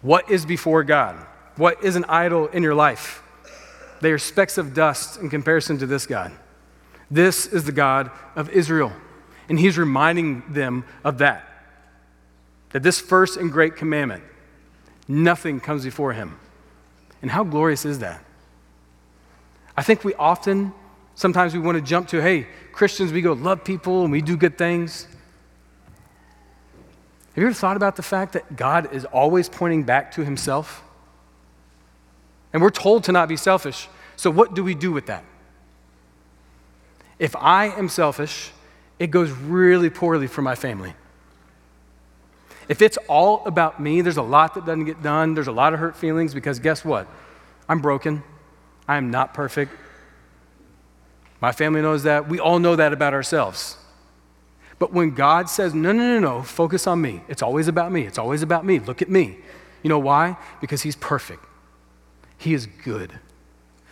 What 0.00 0.30
is 0.30 0.46
before 0.46 0.82
God? 0.82 1.14
What 1.56 1.84
is 1.84 1.94
an 1.94 2.06
idol 2.08 2.46
in 2.46 2.62
your 2.62 2.74
life? 2.74 3.22
They 4.00 4.12
are 4.12 4.18
specks 4.18 4.56
of 4.56 4.72
dust 4.72 5.20
in 5.20 5.28
comparison 5.28 5.76
to 5.76 5.86
this 5.86 6.06
God. 6.06 6.32
This 7.10 7.46
is 7.46 7.64
the 7.64 7.72
God 7.72 8.10
of 8.34 8.48
Israel. 8.48 8.94
And 9.46 9.60
he's 9.60 9.76
reminding 9.76 10.54
them 10.54 10.86
of 11.04 11.18
that. 11.18 11.52
That 12.76 12.82
this 12.82 13.00
first 13.00 13.38
and 13.38 13.50
great 13.50 13.74
commandment, 13.74 14.22
nothing 15.08 15.60
comes 15.60 15.82
before 15.82 16.12
him. 16.12 16.38
And 17.22 17.30
how 17.30 17.42
glorious 17.42 17.86
is 17.86 18.00
that? 18.00 18.22
I 19.74 19.82
think 19.82 20.04
we 20.04 20.12
often, 20.16 20.74
sometimes 21.14 21.54
we 21.54 21.58
want 21.58 21.76
to 21.76 21.80
jump 21.80 22.08
to, 22.08 22.20
hey, 22.20 22.46
Christians, 22.72 23.14
we 23.14 23.22
go 23.22 23.32
love 23.32 23.64
people 23.64 24.02
and 24.02 24.12
we 24.12 24.20
do 24.20 24.36
good 24.36 24.58
things. 24.58 25.04
Have 27.34 27.38
you 27.38 27.46
ever 27.46 27.54
thought 27.54 27.78
about 27.78 27.96
the 27.96 28.02
fact 28.02 28.34
that 28.34 28.56
God 28.56 28.92
is 28.92 29.06
always 29.06 29.48
pointing 29.48 29.84
back 29.84 30.12
to 30.12 30.22
himself? 30.22 30.84
And 32.52 32.60
we're 32.60 32.68
told 32.68 33.04
to 33.04 33.12
not 33.12 33.26
be 33.26 33.38
selfish. 33.38 33.88
So, 34.16 34.30
what 34.30 34.52
do 34.52 34.62
we 34.62 34.74
do 34.74 34.92
with 34.92 35.06
that? 35.06 35.24
If 37.18 37.34
I 37.36 37.68
am 37.68 37.88
selfish, 37.88 38.50
it 38.98 39.06
goes 39.06 39.30
really 39.30 39.88
poorly 39.88 40.26
for 40.26 40.42
my 40.42 40.54
family. 40.54 40.92
If 42.68 42.82
it's 42.82 42.98
all 43.08 43.44
about 43.46 43.80
me, 43.80 44.00
there's 44.00 44.16
a 44.16 44.22
lot 44.22 44.54
that 44.54 44.66
doesn't 44.66 44.84
get 44.84 45.02
done. 45.02 45.34
There's 45.34 45.46
a 45.46 45.52
lot 45.52 45.72
of 45.72 45.78
hurt 45.78 45.96
feelings 45.96 46.34
because 46.34 46.58
guess 46.58 46.84
what? 46.84 47.06
I'm 47.68 47.80
broken. 47.80 48.22
I 48.88 48.96
am 48.96 49.10
not 49.10 49.34
perfect. 49.34 49.72
My 51.40 51.52
family 51.52 51.82
knows 51.82 52.04
that. 52.04 52.28
We 52.28 52.40
all 52.40 52.58
know 52.58 52.76
that 52.76 52.92
about 52.92 53.12
ourselves. 53.14 53.76
But 54.78 54.92
when 54.92 55.10
God 55.12 55.48
says, 55.48 55.74
no, 55.74 55.92
no, 55.92 56.02
no, 56.02 56.18
no, 56.18 56.42
focus 56.42 56.86
on 56.86 57.00
me, 57.00 57.22
it's 57.28 57.42
always 57.42 57.66
about 57.68 57.92
me, 57.92 58.02
it's 58.02 58.18
always 58.18 58.42
about 58.42 58.64
me, 58.64 58.78
look 58.78 59.00
at 59.00 59.08
me. 59.08 59.38
You 59.82 59.88
know 59.88 59.98
why? 59.98 60.36
Because 60.60 60.82
He's 60.82 60.96
perfect, 60.96 61.44
He 62.36 62.52
is 62.52 62.66
good. 62.66 63.18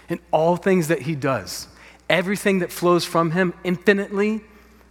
In 0.08 0.20
all 0.30 0.56
things 0.56 0.88
that 0.88 1.02
He 1.02 1.14
does, 1.14 1.68
everything 2.10 2.58
that 2.58 2.70
flows 2.70 3.04
from 3.04 3.30
Him, 3.30 3.54
infinitely 3.64 4.42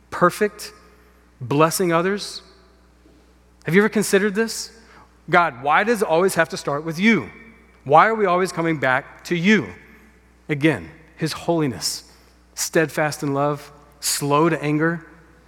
perfect, 0.09 0.73
blessing 1.39 1.91
others. 1.93 2.41
Have 3.63 3.75
you 3.75 3.81
ever 3.81 3.89
considered 3.89 4.35
this? 4.35 4.77
God, 5.29 5.63
why 5.63 5.83
does 5.83 6.01
it 6.01 6.07
always 6.07 6.35
have 6.35 6.49
to 6.49 6.57
start 6.57 6.83
with 6.83 6.99
you? 6.99 7.29
Why 7.83 8.07
are 8.07 8.15
we 8.15 8.25
always 8.25 8.51
coming 8.51 8.77
back 8.77 9.23
to 9.25 9.35
you? 9.35 9.73
Again, 10.49 10.89
His 11.17 11.33
holiness, 11.33 12.11
steadfast 12.55 13.23
in 13.23 13.33
love, 13.33 13.71
slow 13.99 14.49
to 14.49 14.61
anger 14.61 15.05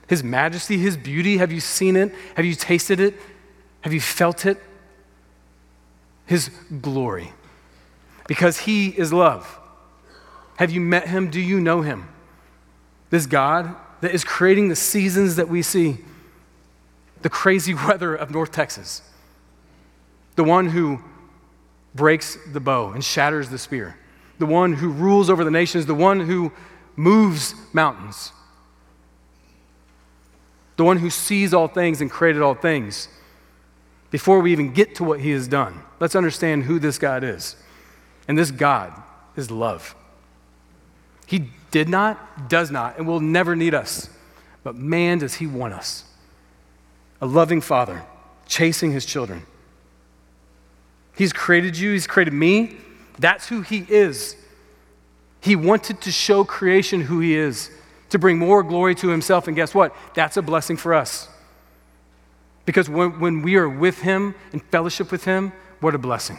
his 0.08 0.24
majesty, 0.24 0.78
His 0.78 0.98
beauty. 0.98 1.38
Have 1.38 1.52
you 1.52 1.60
seen 1.60 1.96
it? 1.96 2.14
Have 2.36 2.46
you 2.46 2.56
tasted 2.56 3.00
it? 3.00 3.16
Have 3.82 3.94
you 3.94 4.02
felt 4.02 4.46
it? 4.46 4.62
His 6.26 6.50
glory. 6.82 7.34
Because 8.28 8.60
He 8.60 8.90
is 8.90 9.12
love. 9.12 9.60
Have 10.58 10.72
you 10.72 10.82
met 10.82 11.08
Him? 11.08 11.30
Do 11.30 11.40
you 11.40 11.60
know 11.60 11.82
Him? 11.82 12.08
This 13.10 13.26
God 13.26 13.76
that 14.02 14.12
is 14.12 14.24
creating 14.24 14.70
the 14.70 14.76
seasons 14.76 15.36
that 15.36 15.50
we 15.50 15.62
see, 15.62 15.98
the 17.26 17.30
crazy 17.30 17.74
weather 17.88 18.16
of 18.16 18.30
North 18.32 18.54
Texas, 18.54 19.02
the 20.38 20.44
one 20.44 20.68
who 20.70 21.02
breaks 21.94 22.38
the 22.54 22.60
bow 22.60 22.92
and 22.92 23.04
shatters 23.04 23.50
the 23.50 23.58
spear, 23.58 23.98
the 24.38 24.46
one 24.46 24.74
who 24.74 24.90
rules 24.90 25.30
over 25.30 25.44
the 25.44 25.52
nations, 25.52 25.86
the 25.86 25.96
one 25.96 26.22
who 26.22 26.54
moves 26.96 27.56
mountains 27.74 28.32
the 30.76 30.84
one 30.84 30.98
who 30.98 31.10
sees 31.10 31.54
all 31.54 31.68
things 31.68 32.02
and 32.02 32.12
created 32.12 32.42
all 32.42 32.56
things, 32.56 33.08
before 34.12 34.40
we 34.40 34.52
even 34.52 34.74
get 34.74 34.96
to 34.96 35.04
what 35.04 35.20
he 35.20 35.32
has 35.32 35.48
done. 35.48 35.82
Let's 36.00 36.16
understand 36.16 36.64
who 36.64 36.80
this 36.80 36.98
God 36.98 37.24
is. 37.24 37.56
And 38.28 38.38
this 38.38 38.52
God 38.52 38.94
is 39.36 39.52
love. 39.52 39.96
He 41.28 41.50
did 41.72 41.90
not, 41.90 42.50
does 42.50 42.72
not, 42.72 42.98
and 42.98 43.08
will 43.08 43.20
never 43.20 43.56
need 43.56 43.74
us. 43.74 44.10
But 44.64 44.76
man, 44.76 45.20
does 45.20 45.36
he 45.36 45.48
want 45.48 45.74
us. 45.74 46.06
A 47.22 47.26
loving 47.26 47.62
father 47.62 48.04
chasing 48.46 48.92
his 48.92 49.06
children. 49.06 49.46
He's 51.16 51.34
created 51.34 51.78
you, 51.78 51.92
he's 51.92 52.08
created 52.08 52.34
me. 52.34 52.78
That's 53.18 53.48
who 53.48 53.62
he 53.62 53.86
is. 53.88 54.36
He 55.42 55.56
wanted 55.56 56.02
to 56.02 56.12
show 56.12 56.44
creation 56.44 57.02
who 57.02 57.20
he 57.20 57.36
is 57.36 57.72
to 58.10 58.20
bring 58.20 58.38
more 58.38 58.64
glory 58.64 58.96
to 58.96 59.10
himself. 59.10 59.48
And 59.48 59.56
guess 59.56 59.74
what? 59.74 59.96
That's 60.14 60.38
a 60.38 60.42
blessing 60.42 60.78
for 60.78 60.94
us. 60.94 61.30
Because 62.66 62.90
when, 62.90 63.20
when 63.20 63.42
we 63.42 63.56
are 63.56 63.70
with 63.70 64.02
him 64.02 64.36
in 64.52 64.60
fellowship 64.60 65.12
with 65.12 65.24
him, 65.24 65.54
what 65.80 65.96
a 65.96 65.98
blessing. 65.98 66.38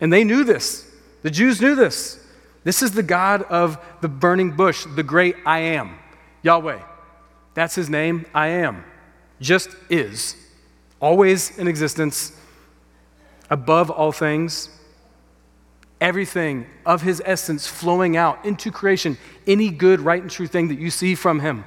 And 0.00 0.12
they 0.12 0.24
knew 0.24 0.42
this. 0.42 0.90
The 1.22 1.30
Jews 1.30 1.60
knew 1.60 1.74
this. 1.74 2.18
This 2.64 2.82
is 2.82 2.92
the 2.92 3.02
God 3.02 3.42
of 3.42 3.78
the 4.00 4.08
burning 4.08 4.52
bush, 4.52 4.86
the 4.96 5.02
great 5.02 5.36
I 5.44 5.58
am, 5.58 5.98
Yahweh. 6.42 6.80
That's 7.54 7.74
his 7.74 7.90
name, 7.90 8.26
I 8.34 8.48
am. 8.48 8.84
Just 9.42 9.70
is. 9.90 10.36
Always 11.00 11.58
in 11.58 11.66
existence, 11.66 12.32
above 13.50 13.90
all 13.90 14.12
things, 14.12 14.70
everything 16.00 16.66
of 16.86 17.02
his 17.02 17.20
essence 17.24 17.66
flowing 17.66 18.16
out 18.16 18.44
into 18.44 18.70
creation, 18.70 19.18
any 19.46 19.68
good, 19.68 20.00
right, 20.00 20.22
and 20.22 20.30
true 20.30 20.46
thing 20.46 20.68
that 20.68 20.78
you 20.78 20.90
see 20.90 21.14
from 21.16 21.40
him. 21.40 21.64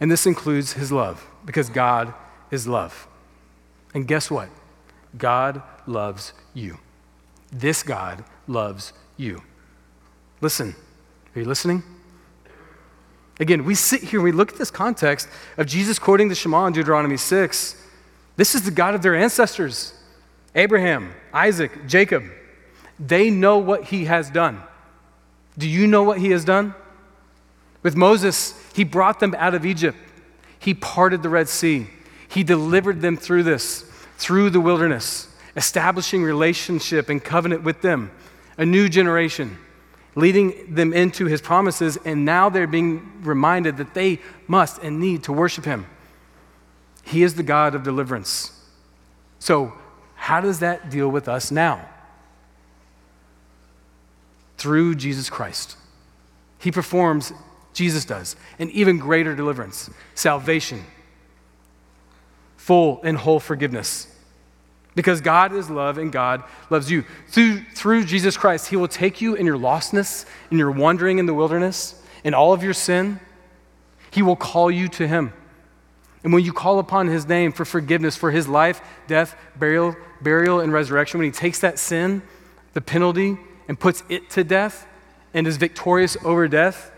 And 0.00 0.10
this 0.10 0.26
includes 0.26 0.72
his 0.72 0.90
love, 0.90 1.24
because 1.46 1.70
God 1.70 2.12
is 2.50 2.66
love. 2.66 3.06
And 3.94 4.06
guess 4.06 4.28
what? 4.28 4.48
God 5.16 5.62
loves 5.86 6.32
you. 6.52 6.78
This 7.52 7.84
God 7.84 8.24
loves 8.48 8.92
you. 9.16 9.40
Listen. 10.40 10.74
Are 11.36 11.40
you 11.40 11.46
listening? 11.46 11.82
Again, 13.40 13.64
we 13.64 13.74
sit 13.74 14.02
here 14.02 14.20
and 14.20 14.24
we 14.24 14.32
look 14.32 14.52
at 14.52 14.58
this 14.58 14.70
context 14.70 15.28
of 15.56 15.66
Jesus 15.66 15.98
quoting 15.98 16.28
the 16.28 16.34
Shema 16.34 16.66
in 16.66 16.72
Deuteronomy 16.72 17.16
6. 17.16 17.82
This 18.36 18.54
is 18.54 18.62
the 18.62 18.70
God 18.70 18.94
of 18.94 19.02
their 19.02 19.14
ancestors 19.14 19.94
Abraham, 20.54 21.12
Isaac, 21.32 21.86
Jacob. 21.88 22.24
They 22.98 23.28
know 23.28 23.58
what 23.58 23.84
he 23.84 24.04
has 24.04 24.30
done. 24.30 24.62
Do 25.58 25.68
you 25.68 25.86
know 25.86 26.04
what 26.04 26.18
he 26.18 26.30
has 26.30 26.44
done? 26.44 26.74
With 27.82 27.96
Moses, 27.96 28.54
he 28.72 28.84
brought 28.84 29.20
them 29.20 29.34
out 29.36 29.54
of 29.54 29.66
Egypt. 29.66 29.98
He 30.58 30.74
parted 30.74 31.22
the 31.22 31.28
Red 31.28 31.48
Sea. 31.48 31.88
He 32.28 32.42
delivered 32.42 33.00
them 33.00 33.16
through 33.16 33.42
this, 33.42 33.82
through 34.16 34.50
the 34.50 34.60
wilderness, 34.60 35.28
establishing 35.56 36.22
relationship 36.22 37.08
and 37.08 37.22
covenant 37.22 37.62
with 37.62 37.82
them, 37.82 38.10
a 38.56 38.64
new 38.64 38.88
generation, 38.88 39.58
leading 40.14 40.74
them 40.74 40.92
into 40.92 41.26
his 41.26 41.40
promises, 41.40 41.98
and 42.04 42.24
now 42.24 42.48
they're 42.48 42.66
being 42.66 43.22
reminded 43.22 43.76
that 43.78 43.94
they 43.94 44.20
must 44.46 44.82
and 44.82 45.00
need 45.00 45.22
to 45.24 45.32
worship 45.32 45.64
him. 45.64 45.86
He 47.02 47.22
is 47.22 47.34
the 47.34 47.42
God 47.42 47.74
of 47.74 47.82
deliverance. 47.82 48.52
So, 49.38 49.74
how 50.14 50.40
does 50.40 50.60
that 50.60 50.90
deal 50.90 51.10
with 51.10 51.28
us 51.28 51.50
now? 51.50 51.88
through 54.64 54.94
Jesus 54.94 55.28
Christ. 55.28 55.76
He 56.58 56.72
performs 56.72 57.34
Jesus 57.74 58.06
does. 58.06 58.34
An 58.58 58.70
even 58.70 58.98
greater 58.98 59.34
deliverance, 59.34 59.90
salvation, 60.14 60.84
full 62.56 62.98
and 63.02 63.18
whole 63.18 63.40
forgiveness. 63.40 64.06
Because 64.94 65.20
God 65.20 65.52
is 65.52 65.68
love 65.68 65.98
and 65.98 66.12
God 66.12 66.44
loves 66.70 66.90
you. 66.90 67.04
Through, 67.28 67.64
through 67.74 68.04
Jesus 68.04 68.36
Christ, 68.36 68.68
He 68.68 68.76
will 68.76 68.88
take 68.88 69.20
you 69.20 69.34
in 69.34 69.44
your 69.44 69.58
lostness, 69.58 70.24
in 70.50 70.58
your 70.58 70.70
wandering 70.70 71.18
in 71.18 71.26
the 71.26 71.34
wilderness, 71.34 72.00
in 72.22 72.34
all 72.34 72.52
of 72.52 72.62
your 72.62 72.74
sin. 72.74 73.18
He 74.10 74.22
will 74.22 74.36
call 74.36 74.70
you 74.70 74.86
to 74.88 75.06
Him. 75.08 75.32
And 76.22 76.32
when 76.32 76.44
you 76.44 76.52
call 76.52 76.78
upon 76.78 77.08
His 77.08 77.26
name 77.26 77.52
for 77.52 77.64
forgiveness 77.64 78.16
for 78.16 78.30
His 78.30 78.48
life, 78.48 78.80
death, 79.08 79.36
burial, 79.56 79.96
burial, 80.22 80.60
and 80.60 80.72
resurrection, 80.72 81.18
when 81.18 81.26
He 81.26 81.32
takes 81.32 81.58
that 81.60 81.78
sin, 81.78 82.22
the 82.72 82.80
penalty, 82.80 83.36
and 83.68 83.78
puts 83.78 84.04
it 84.08 84.30
to 84.30 84.44
death 84.44 84.86
and 85.34 85.46
is 85.46 85.56
victorious 85.56 86.16
over 86.24 86.46
death, 86.46 86.92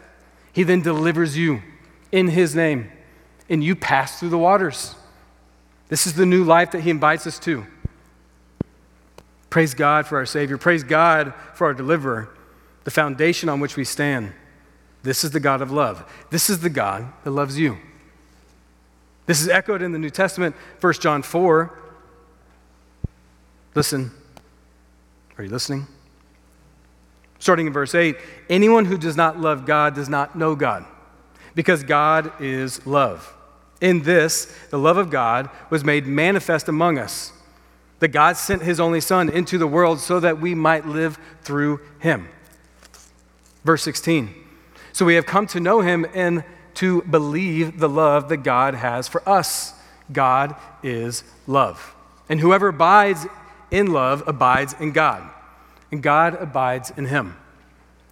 He 0.53 0.63
then 0.63 0.83
delivers 0.83 1.37
you 1.37 1.63
in 2.13 2.29
His 2.29 2.55
name, 2.55 2.91
and 3.49 3.65
you 3.65 3.75
pass 3.75 4.21
through 4.21 4.29
the 4.29 4.39
waters. 4.39 4.95
This 5.89 6.07
is 6.07 6.15
the 6.15 6.27
new 6.27 6.45
life 6.45 6.73
that 6.73 6.83
He 6.83 6.91
invites 6.91 7.27
us 7.27 7.39
to. 7.41 7.67
Praise 9.51 9.75
God 9.75 10.07
for 10.07 10.19
our 10.19 10.27
Savior. 10.27 10.59
Praise 10.59 10.83
God 10.83 11.33
for 11.55 11.67
our 11.67 11.75
deliverer, 11.75 12.29
the 12.85 12.91
foundation 12.91 13.49
on 13.49 13.61
which 13.61 13.77
we 13.77 13.85
stand. 13.85 14.33
This 15.03 15.25
is 15.25 15.31
the 15.31 15.41
God 15.41 15.63
of 15.63 15.71
love. 15.71 16.05
This 16.31 16.51
is 16.51 16.61
the 16.61 16.71
God 16.71 17.13
that 17.25 17.31
loves 17.31 17.59
you. 17.59 17.79
This 19.27 19.41
is 19.41 19.49
echoed 19.49 19.83
in 19.83 19.93
the 19.93 19.99
New 19.99 20.11
Testament, 20.11 20.55
1 20.81 20.93
John 20.95 21.23
4. 21.23 21.79
Listen. 23.75 24.11
Are 25.39 25.45
you 25.45 25.51
listening? 25.51 25.87
Starting 27.39 27.67
in 27.67 27.73
verse 27.73 27.95
8 27.95 28.17
Anyone 28.49 28.87
who 28.87 28.97
does 28.97 29.17
not 29.17 29.39
love 29.39 29.67
God 29.67 29.95
does 29.95 30.09
not 30.09 30.37
know 30.37 30.55
God, 30.55 30.85
because 31.55 31.83
God 31.83 32.33
is 32.41 32.85
love. 32.87 33.33
In 33.81 34.03
this, 34.03 34.47
the 34.71 34.79
love 34.79 34.97
of 34.97 35.11
God 35.11 35.51
was 35.69 35.85
made 35.85 36.07
manifest 36.07 36.69
among 36.69 36.99
us 36.99 37.33
that 37.99 38.09
God 38.09 38.37
sent 38.37 38.63
his 38.63 38.79
only 38.79 39.01
Son 39.01 39.29
into 39.29 39.59
the 39.59 39.67
world 39.67 40.01
so 40.01 40.21
that 40.21 40.41
we 40.41 40.55
might 40.55 40.87
live 40.87 41.19
through 41.43 41.81
him. 41.99 42.29
Verse 43.65 43.83
16. 43.83 44.35
So 44.93 45.05
we 45.05 45.15
have 45.15 45.27
come 45.27 45.47
to 45.49 45.61
know 45.61 45.81
him 45.81 46.07
and 46.15 46.45
to 46.75 47.03
believe 47.03 47.79
the 47.79 47.89
love 47.89 48.29
that 48.29 48.39
God 48.39 48.75
has 48.75 49.09
for 49.09 49.27
us. 49.29 49.73
God 50.13 50.55
is 50.83 51.25
love. 51.47 51.95
And 52.29 52.41
whoever 52.41 52.69
abides 52.69 53.27
in 53.71 53.93
love 53.93 54.23
abides 54.27 54.75
in 54.79 54.93
God, 54.93 55.29
and 55.91 56.03
God 56.03 56.37
abides 56.41 56.93
in 56.97 57.07
him. 57.07 57.37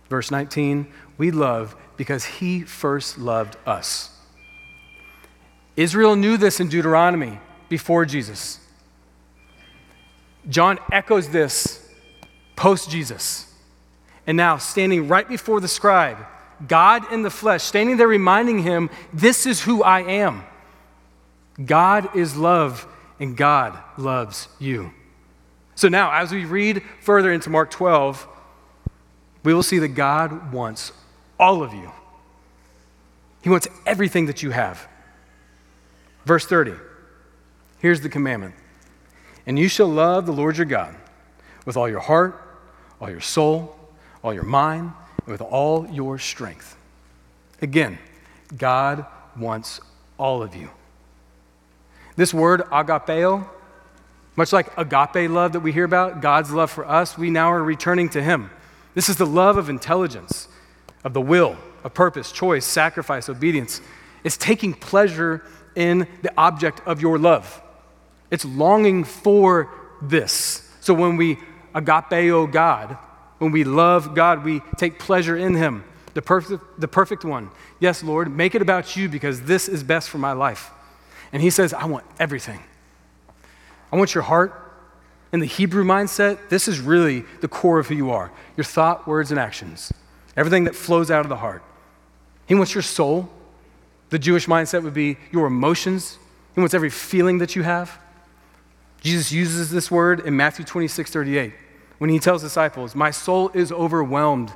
Verse 0.09 0.31
19. 0.31 0.87
We 1.17 1.31
love 1.31 1.77
because 1.97 2.25
he 2.25 2.63
first 2.63 3.19
loved 3.19 3.57
us. 3.67 4.11
Israel 5.77 6.17
knew 6.17 6.37
this 6.37 6.61
in 6.61 6.69
Deuteronomy 6.69 7.39
before 7.69 8.05
Jesus. 8.05 8.59
John 10.49 10.79
echoes 10.93 11.29
this 11.29 11.89
post 12.57 12.91
Jesus. 12.91 13.53
And 14.27 14.37
now, 14.37 14.57
standing 14.57 15.09
right 15.09 15.29
before 15.29 15.61
the 15.61 15.69
scribe, 15.69 16.19
God 16.67 17.13
in 17.13 17.23
the 17.23 17.31
flesh, 17.31 17.63
standing 17.63 17.97
there 17.97 18.09
reminding 18.09 18.61
him, 18.61 18.91
This 19.13 19.47
is 19.47 19.63
who 19.63 19.83
I 19.83 20.01
am. 20.01 20.45
God 21.63 22.17
is 22.17 22.37
love, 22.37 22.87
and 23.21 23.37
God 23.37 23.79
loves 23.99 24.49
you. 24.59 24.93
So 25.75 25.89
now, 25.89 26.13
as 26.13 26.33
we 26.33 26.45
read 26.45 26.83
further 27.01 27.33
into 27.33 27.51
Mark 27.51 27.71
12, 27.71 28.27
we 29.43 29.53
will 29.53 29.63
see 29.63 29.79
that 29.81 29.89
God 29.89 30.53
wants 30.53 30.93
all 31.39 31.63
of 31.63 31.75
you. 31.75 31.91
He 33.43 33.51
wants 33.51 33.69
everything 33.85 34.27
that 34.27 34.43
you 34.43 34.51
have. 34.51 34.89
Verse 36.25 36.47
30. 36.47 36.73
Here's 37.79 38.01
the 38.01 38.09
commandment 38.09 38.55
and 39.47 39.59
you 39.59 39.69
shall 39.69 39.89
love 39.89 40.27
the 40.27 40.33
Lord 40.33 40.57
your 40.57 40.67
God 40.67 40.95
with 41.65 41.77
all 41.77 41.89
your 41.89 42.01
heart, 42.01 42.41
all 43.01 43.11
your 43.11 43.21
soul, 43.21 43.77
all 44.23 44.33
your 44.33 44.45
mind, 44.45 44.93
and 45.25 45.33
with 45.33 45.41
all 45.41 45.87
your 45.89 46.19
strength. 46.19 46.77
Again, 47.61 47.99
God 48.57 49.07
wants 49.37 49.81
all 50.19 50.43
of 50.43 50.55
you. 50.55 50.71
This 52.17 52.33
word, 52.33 52.63
agapeo, 52.71 53.49
much 54.37 54.53
like 54.53 54.77
agape 54.77 55.31
love 55.31 55.53
that 55.53 55.61
we 55.61 55.73
hear 55.73 55.85
about, 55.85 56.21
God's 56.21 56.53
love 56.53 56.71
for 56.71 56.87
us, 56.87 57.17
we 57.17 57.31
now 57.31 57.53
are 57.53 57.63
returning 57.63 58.09
to 58.11 58.23
Him. 58.23 58.51
This 58.95 59.09
is 59.09 59.17
the 59.17 59.27
love 59.27 59.57
of 59.57 59.69
intelligence, 59.69 60.49
of 61.03 61.13
the 61.13 61.21
will, 61.21 61.57
of 61.83 61.95
purpose, 61.95 62.33
choice, 62.33 62.65
sacrifice, 62.65 63.29
obedience. 63.29 63.81
It's 64.23 64.37
taking 64.37 64.73
pleasure 64.73 65.45
in 65.75 66.07
the 66.23 66.33
object 66.37 66.81
of 66.87 67.03
your 67.03 67.19
love. 67.19 67.61
It's 68.31 68.45
longing 68.45 69.05
for 69.05 69.71
this. 70.01 70.71
So 70.81 70.95
when 70.95 71.17
we 71.17 71.39
agapeo 71.75 72.51
God, 72.51 72.97
when 73.39 73.53
we 73.53 73.65
love 73.65 74.15
God, 74.15 74.45
we 74.45 74.61
take 74.77 74.99
pleasure 74.99 75.37
in 75.37 75.55
Him, 75.55 75.85
the 76.15 76.23
perfect, 76.23 76.63
the 76.79 76.89
perfect 76.89 77.25
one. 77.25 77.51
Yes, 77.81 78.03
Lord, 78.03 78.35
make 78.35 78.55
it 78.55 78.63
about 78.63 78.97
you 78.97 79.09
because 79.09 79.43
this 79.43 79.69
is 79.69 79.83
best 79.83 80.09
for 80.09 80.19
my 80.19 80.33
life. 80.33 80.71
And 81.33 81.43
He 81.43 81.51
says, 81.51 81.75
I 81.75 81.87
want 81.87 82.05
everything. 82.19 82.61
I 83.93 83.97
want 83.97 84.15
your 84.15 84.23
heart. 84.23 84.61
In 85.33 85.41
the 85.41 85.47
Hebrew 85.47 85.85
mindset, 85.85 86.49
this 86.49 86.69
is 86.69 86.79
really 86.79 87.25
the 87.41 87.49
core 87.49 87.81
of 87.81 87.89
who 87.89 87.97
you 87.97 88.11
are 88.11 88.31
your 88.57 88.65
thought, 88.65 89.07
words, 89.07 89.33
and 89.33 89.41
actions. 89.41 89.93
Everything 90.37 90.65
that 90.65 90.77
flows 90.77 91.11
out 91.11 91.21
of 91.21 91.29
the 91.29 91.37
heart. 91.37 91.63
He 92.47 92.55
wants 92.55 92.75
your 92.75 92.83
soul. 92.83 93.29
The 94.11 94.19
Jewish 94.19 94.47
mindset 94.47 94.83
would 94.85 94.95
be 94.95 95.17
your 95.33 95.47
emotions. 95.47 96.19
He 96.55 96.61
wants 96.61 96.75
every 96.75 96.91
feeling 96.91 97.39
that 97.39 97.57
you 97.57 97.63
have. 97.63 97.99
Jesus 99.05 99.31
uses 99.31 99.71
this 99.71 99.91
word 99.91 100.21
in 100.21 100.35
Matthew 100.35 100.65
26, 100.65 101.11
38, 101.11 101.53
when 101.99 102.09
he 102.09 102.19
tells 102.19 102.41
disciples, 102.41 102.95
My 102.95 103.11
soul 103.11 103.51
is 103.53 103.71
overwhelmed 103.71 104.51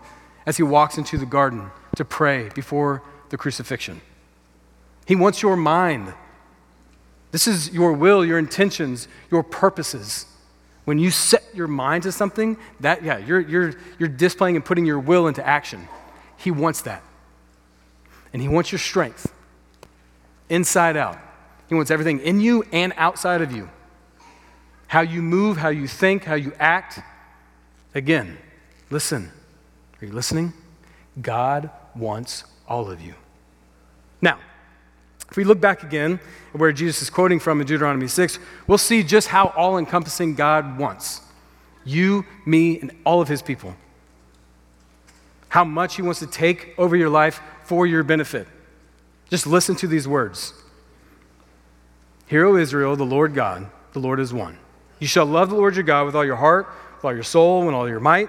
as 0.47 0.57
he 0.57 0.63
walks 0.63 0.97
into 0.97 1.19
the 1.19 1.27
garden 1.27 1.71
to 1.97 2.05
pray 2.05 2.49
before 2.55 3.03
the 3.29 3.37
crucifixion. 3.37 4.01
He 5.05 5.15
wants 5.15 5.43
your 5.43 5.55
mind. 5.55 6.15
This 7.31 7.47
is 7.47 7.71
your 7.75 7.93
will, 7.93 8.25
your 8.25 8.39
intentions, 8.39 9.07
your 9.31 9.43
purposes. 9.43 10.25
When 10.87 10.99
you 10.99 11.11
set 11.11 11.45
your 11.53 11.69
mind 11.69 12.05
to 12.05 12.13
something, 12.13 12.57
that, 12.81 13.03
yeah, 13.03 13.19
you're, 13.19 13.41
you're, 13.41 13.75
you're 13.99 14.09
displaying 14.09 14.57
and 14.57 14.65
putting 14.65 14.87
your 14.87 14.99
will 14.99 15.29
into 15.29 15.47
action. 15.47 15.87
He 16.39 16.51
wants 16.51 16.81
that. 16.83 17.03
And 18.33 18.41
He 18.41 18.49
wants 18.49 18.73
your 18.73 18.79
strength, 18.79 19.31
inside 20.49 20.97
out. 20.97 21.19
He 21.69 21.75
wants 21.75 21.91
everything 21.91 22.21
in 22.21 22.41
you 22.41 22.65
and 22.73 22.95
outside 22.97 23.43
of 23.43 23.53
you 23.53 23.69
how 24.88 25.03
you 25.03 25.22
move, 25.22 25.59
how 25.59 25.68
you 25.68 25.87
think, 25.87 26.24
how 26.24 26.35
you 26.35 26.53
act. 26.59 27.01
Again, 27.94 28.37
listen. 28.90 29.31
Are 30.01 30.07
you 30.07 30.12
listening? 30.12 30.53
God 31.20 31.70
wants 31.94 32.44
all 32.66 32.90
of 32.90 33.01
you. 33.01 33.14
Now, 34.20 34.38
if 35.31 35.37
we 35.37 35.44
look 35.44 35.61
back 35.61 35.83
again 35.83 36.20
where 36.53 36.72
Jesus 36.72 37.03
is 37.03 37.11
quoting 37.11 37.38
from 37.38 37.61
in 37.61 37.66
Deuteronomy 37.66 38.09
6, 38.09 38.38
we'll 38.66 38.79
see 38.79 39.03
just 39.03 39.29
how 39.29 39.48
all 39.57 39.79
encompassing 39.79 40.35
God 40.35 40.79
wants 40.79 41.20
you, 41.85 42.24
me, 42.44 42.81
and 42.81 42.90
all 43.05 43.20
of 43.20 43.29
his 43.29 43.42
people. 43.42 43.74
How 45.48 45.64
much 45.64 45.96
he 45.96 46.03
wants 46.03 46.20
to 46.20 46.27
take 46.27 46.74
over 46.79 46.96
your 46.96 47.09
life 47.09 47.40
for 47.64 47.87
your 47.87 48.03
benefit. 48.03 48.46
Just 49.31 49.46
listen 49.46 49.77
to 49.77 49.87
these 49.87 50.09
words 50.09 50.55
Hear, 52.27 52.44
O 52.46 52.57
Israel, 52.57 52.96
the 52.96 53.05
Lord 53.05 53.35
God, 53.35 53.70
the 53.92 54.01
Lord 54.01 54.20
is 54.20 54.33
one. 54.33 54.59
You 54.99 55.07
shall 55.07 55.27
love 55.27 55.51
the 55.51 55.57
Lord 55.57 55.77
your 55.77 55.85
God 55.85 56.07
with 56.07 56.17
all 56.17 56.25
your 56.25 56.37
heart, 56.37 56.69
with 56.97 57.05
all 57.05 57.15
your 57.15 57.23
soul, 57.23 57.67
and 57.67 57.75
all 57.75 57.89
your 57.89 58.01
might. 58.01 58.29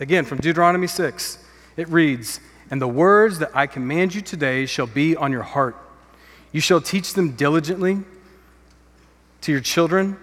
Again, 0.00 0.24
from 0.24 0.38
Deuteronomy 0.38 0.86
6, 0.86 1.38
it 1.76 1.88
reads, 1.88 2.40
And 2.70 2.80
the 2.80 2.88
words 2.88 3.38
that 3.38 3.50
I 3.54 3.66
command 3.66 4.14
you 4.14 4.20
today 4.20 4.66
shall 4.66 4.86
be 4.86 5.14
on 5.14 5.30
your 5.30 5.42
heart. 5.42 5.76
You 6.52 6.60
shall 6.60 6.80
teach 6.80 7.14
them 7.14 7.32
diligently 7.32 7.98
to 9.42 9.52
your 9.52 9.60
children, 9.60 10.16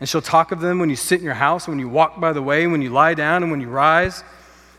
and 0.00 0.08
shall 0.08 0.22
talk 0.22 0.52
of 0.52 0.60
them 0.60 0.78
when 0.78 0.90
you 0.90 0.96
sit 0.96 1.18
in 1.18 1.24
your 1.24 1.34
house, 1.34 1.68
when 1.68 1.78
you 1.78 1.88
walk 1.88 2.20
by 2.20 2.32
the 2.32 2.42
way, 2.42 2.66
when 2.66 2.82
you 2.82 2.90
lie 2.90 3.14
down, 3.14 3.42
and 3.42 3.50
when 3.50 3.60
you 3.60 3.68
rise. 3.68 4.24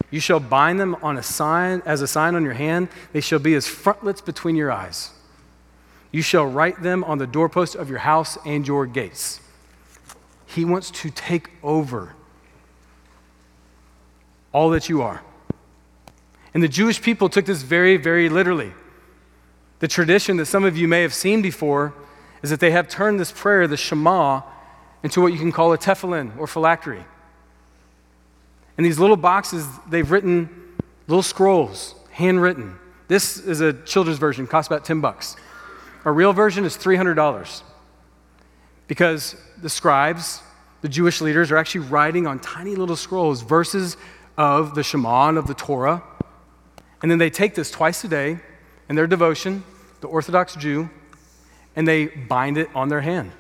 You 0.09 0.19
shall 0.19 0.39
bind 0.39 0.79
them 0.79 0.95
on 1.01 1.17
a 1.17 1.23
sign 1.23 1.81
as 1.85 2.01
a 2.01 2.07
sign 2.07 2.35
on 2.35 2.43
your 2.43 2.53
hand. 2.53 2.87
They 3.13 3.21
shall 3.21 3.39
be 3.39 3.55
as 3.55 3.67
frontlets 3.67 4.21
between 4.21 4.55
your 4.55 4.71
eyes. 4.71 5.11
You 6.11 6.21
shall 6.21 6.45
write 6.45 6.81
them 6.81 7.03
on 7.03 7.17
the 7.17 7.27
doorpost 7.27 7.75
of 7.75 7.89
your 7.89 7.99
house 7.99 8.37
and 8.45 8.65
your 8.65 8.85
gates. 8.85 9.41
He 10.47 10.65
wants 10.65 10.89
to 10.91 11.09
take 11.11 11.49
over 11.61 12.15
all 14.51 14.69
that 14.71 14.89
you 14.89 15.01
are. 15.01 15.21
And 16.53 16.63
the 16.63 16.67
Jewish 16.67 17.01
people 17.01 17.29
took 17.29 17.45
this 17.45 17.61
very, 17.61 17.97
very 17.97 18.29
literally. 18.29 18.71
The 19.79 19.87
tradition 19.87 20.37
that 20.37 20.47
some 20.47 20.63
of 20.63 20.75
you 20.75 20.87
may 20.87 21.01
have 21.03 21.13
seen 21.13 21.41
before 21.41 21.93
is 22.41 22.49
that 22.49 22.59
they 22.59 22.71
have 22.71 22.87
turned 22.87 23.19
this 23.19 23.31
prayer, 23.31 23.67
the 23.67 23.77
Shema, 23.77 24.41
into 25.03 25.21
what 25.21 25.33
you 25.33 25.37
can 25.37 25.51
call 25.51 25.73
a 25.73 25.77
tefillin 25.77 26.35
or 26.37 26.47
phylactery. 26.47 27.03
And 28.77 28.85
these 28.85 28.99
little 28.99 29.17
boxes, 29.17 29.67
they've 29.89 30.09
written 30.09 30.49
little 31.07 31.23
scrolls, 31.23 31.93
handwritten, 32.11 32.79
This 33.07 33.37
is 33.37 33.61
a 33.61 33.73
children's 33.73 34.19
version, 34.19 34.47
costs 34.47 34.71
about 34.71 34.85
10 34.85 35.01
bucks. 35.01 35.35
A 36.05 36.11
real 36.11 36.33
version 36.33 36.63
is 36.63 36.77
$300 36.77 37.63
because 38.87 39.35
the 39.61 39.69
scribes, 39.69 40.41
the 40.81 40.89
Jewish 40.89 41.21
leaders, 41.21 41.51
are 41.51 41.57
actually 41.57 41.87
writing 41.87 42.25
on 42.25 42.39
tiny 42.39 42.75
little 42.75 42.95
scrolls 42.95 43.41
verses 43.41 43.97
of 44.37 44.75
the 44.75 44.83
Shema 44.83 45.29
and 45.29 45.37
of 45.37 45.47
the 45.47 45.53
Torah. 45.53 46.03
And 47.01 47.11
then 47.11 47.17
they 47.17 47.29
take 47.29 47.55
this 47.55 47.69
twice 47.69 48.03
a 48.03 48.07
day 48.07 48.39
in 48.89 48.95
their 48.95 49.07
devotion, 49.07 49.63
the 50.01 50.07
Orthodox 50.07 50.55
Jew, 50.55 50.89
and 51.75 51.87
they 51.87 52.07
bind 52.07 52.57
it 52.57 52.69
on 52.73 52.89
their 52.89 53.01
hand. 53.01 53.31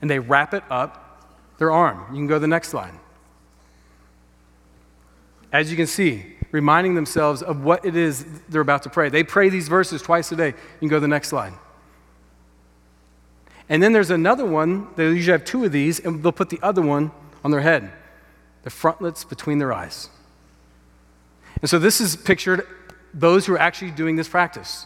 And 0.00 0.10
they 0.10 0.18
wrap 0.18 0.54
it 0.54 0.62
up 0.70 1.28
their 1.58 1.70
arm. 1.70 2.06
You 2.10 2.18
can 2.18 2.26
go 2.26 2.36
to 2.36 2.40
the 2.40 2.46
next 2.46 2.68
slide. 2.68 2.94
As 5.52 5.70
you 5.70 5.76
can 5.76 5.86
see, 5.86 6.24
reminding 6.50 6.94
themselves 6.94 7.42
of 7.42 7.62
what 7.62 7.84
it 7.84 7.94
is 7.94 8.24
they're 8.48 8.62
about 8.62 8.82
to 8.84 8.90
pray. 8.90 9.08
They 9.08 9.22
pray 9.22 9.48
these 9.48 9.68
verses 9.68 10.02
twice 10.02 10.32
a 10.32 10.36
day. 10.36 10.48
You 10.48 10.78
can 10.80 10.88
go 10.88 10.96
to 10.96 11.00
the 11.00 11.08
next 11.08 11.28
slide. 11.28 11.52
And 13.72 13.82
then 13.82 13.94
there's 13.94 14.10
another 14.10 14.44
one, 14.44 14.88
they 14.96 15.04
usually 15.04 15.32
have 15.32 15.46
two 15.46 15.64
of 15.64 15.72
these, 15.72 15.98
and 15.98 16.22
they'll 16.22 16.30
put 16.30 16.50
the 16.50 16.60
other 16.62 16.82
one 16.82 17.10
on 17.42 17.50
their 17.50 17.62
head, 17.62 17.90
the 18.64 18.68
frontlets 18.68 19.24
between 19.24 19.56
their 19.56 19.72
eyes. 19.72 20.10
And 21.62 21.70
so 21.70 21.78
this 21.78 21.98
is 21.98 22.14
pictured 22.14 22.66
those 23.14 23.46
who 23.46 23.54
are 23.54 23.58
actually 23.58 23.92
doing 23.92 24.16
this 24.16 24.28
practice. 24.28 24.84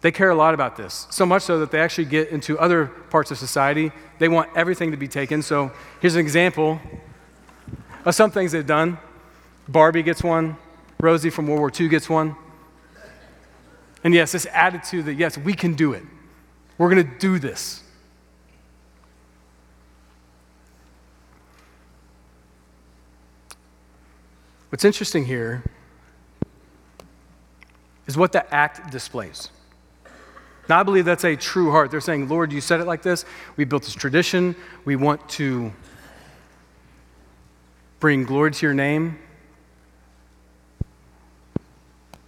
They 0.00 0.10
care 0.10 0.30
a 0.30 0.34
lot 0.34 0.54
about 0.54 0.76
this, 0.76 1.06
so 1.10 1.26
much 1.26 1.42
so 1.42 1.58
that 1.60 1.70
they 1.70 1.80
actually 1.80 2.06
get 2.06 2.30
into 2.30 2.58
other 2.58 2.86
parts 2.86 3.30
of 3.30 3.36
society. 3.36 3.92
They 4.18 4.30
want 4.30 4.48
everything 4.56 4.90
to 4.92 4.96
be 4.96 5.06
taken. 5.06 5.42
So 5.42 5.70
here's 6.00 6.14
an 6.14 6.22
example 6.22 6.80
of 8.06 8.14
some 8.14 8.30
things 8.30 8.52
they've 8.52 8.66
done. 8.66 8.96
Barbie 9.68 10.02
gets 10.02 10.22
one, 10.22 10.56
Rosie 10.98 11.28
from 11.28 11.46
World 11.46 11.60
War 11.60 11.70
II 11.78 11.88
gets 11.88 12.08
one. 12.08 12.36
And 14.02 14.14
yes, 14.14 14.32
this 14.32 14.46
attitude 14.50 15.04
that, 15.04 15.14
yes, 15.16 15.36
we 15.36 15.52
can 15.52 15.74
do 15.74 15.92
it. 15.92 16.04
We're 16.82 16.90
going 16.90 17.08
to 17.08 17.18
do 17.20 17.38
this. 17.38 17.80
What's 24.68 24.84
interesting 24.84 25.24
here 25.24 25.62
is 28.08 28.16
what 28.16 28.32
the 28.32 28.52
act 28.52 28.90
displays. 28.90 29.50
Now, 30.68 30.80
I 30.80 30.82
believe 30.82 31.04
that's 31.04 31.22
a 31.22 31.36
true 31.36 31.70
heart. 31.70 31.92
They're 31.92 32.00
saying, 32.00 32.28
Lord, 32.28 32.52
you 32.52 32.60
said 32.60 32.80
it 32.80 32.86
like 32.88 33.02
this. 33.02 33.24
We 33.56 33.62
built 33.62 33.84
this 33.84 33.94
tradition. 33.94 34.56
We 34.84 34.96
want 34.96 35.28
to 35.28 35.72
bring 38.00 38.24
glory 38.24 38.50
to 38.50 38.66
your 38.66 38.74
name. 38.74 39.20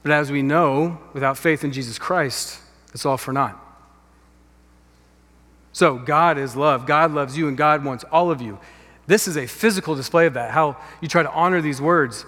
But 0.05 0.13
as 0.13 0.31
we 0.31 0.43
know, 0.43 1.01
without 1.13 1.39
faith 1.39 1.65
in 1.65 1.73
Jesus 1.73 1.99
Christ, 1.99 2.61
it's 2.93 3.05
all 3.05 3.17
for 3.17 3.33
naught. 3.33 3.63
So, 5.75 5.99
God 5.99 6.39
is 6.39 6.55
love. 6.55 6.87
God 6.87 7.11
loves 7.11 7.37
you, 7.37 7.49
and 7.49 7.57
God 7.57 7.85
wants 7.85 8.05
all 8.05 8.31
of 8.31 8.41
you. 8.41 8.59
This 9.09 9.27
is 9.29 9.37
a 9.37 9.47
physical 9.47 9.97
display 9.97 10.27
of 10.27 10.35
that, 10.35 10.53
how 10.53 10.77
you 11.01 11.09
try 11.09 11.25
to 11.25 11.31
honor 11.33 11.61
these 11.61 11.81
words. 11.81 12.25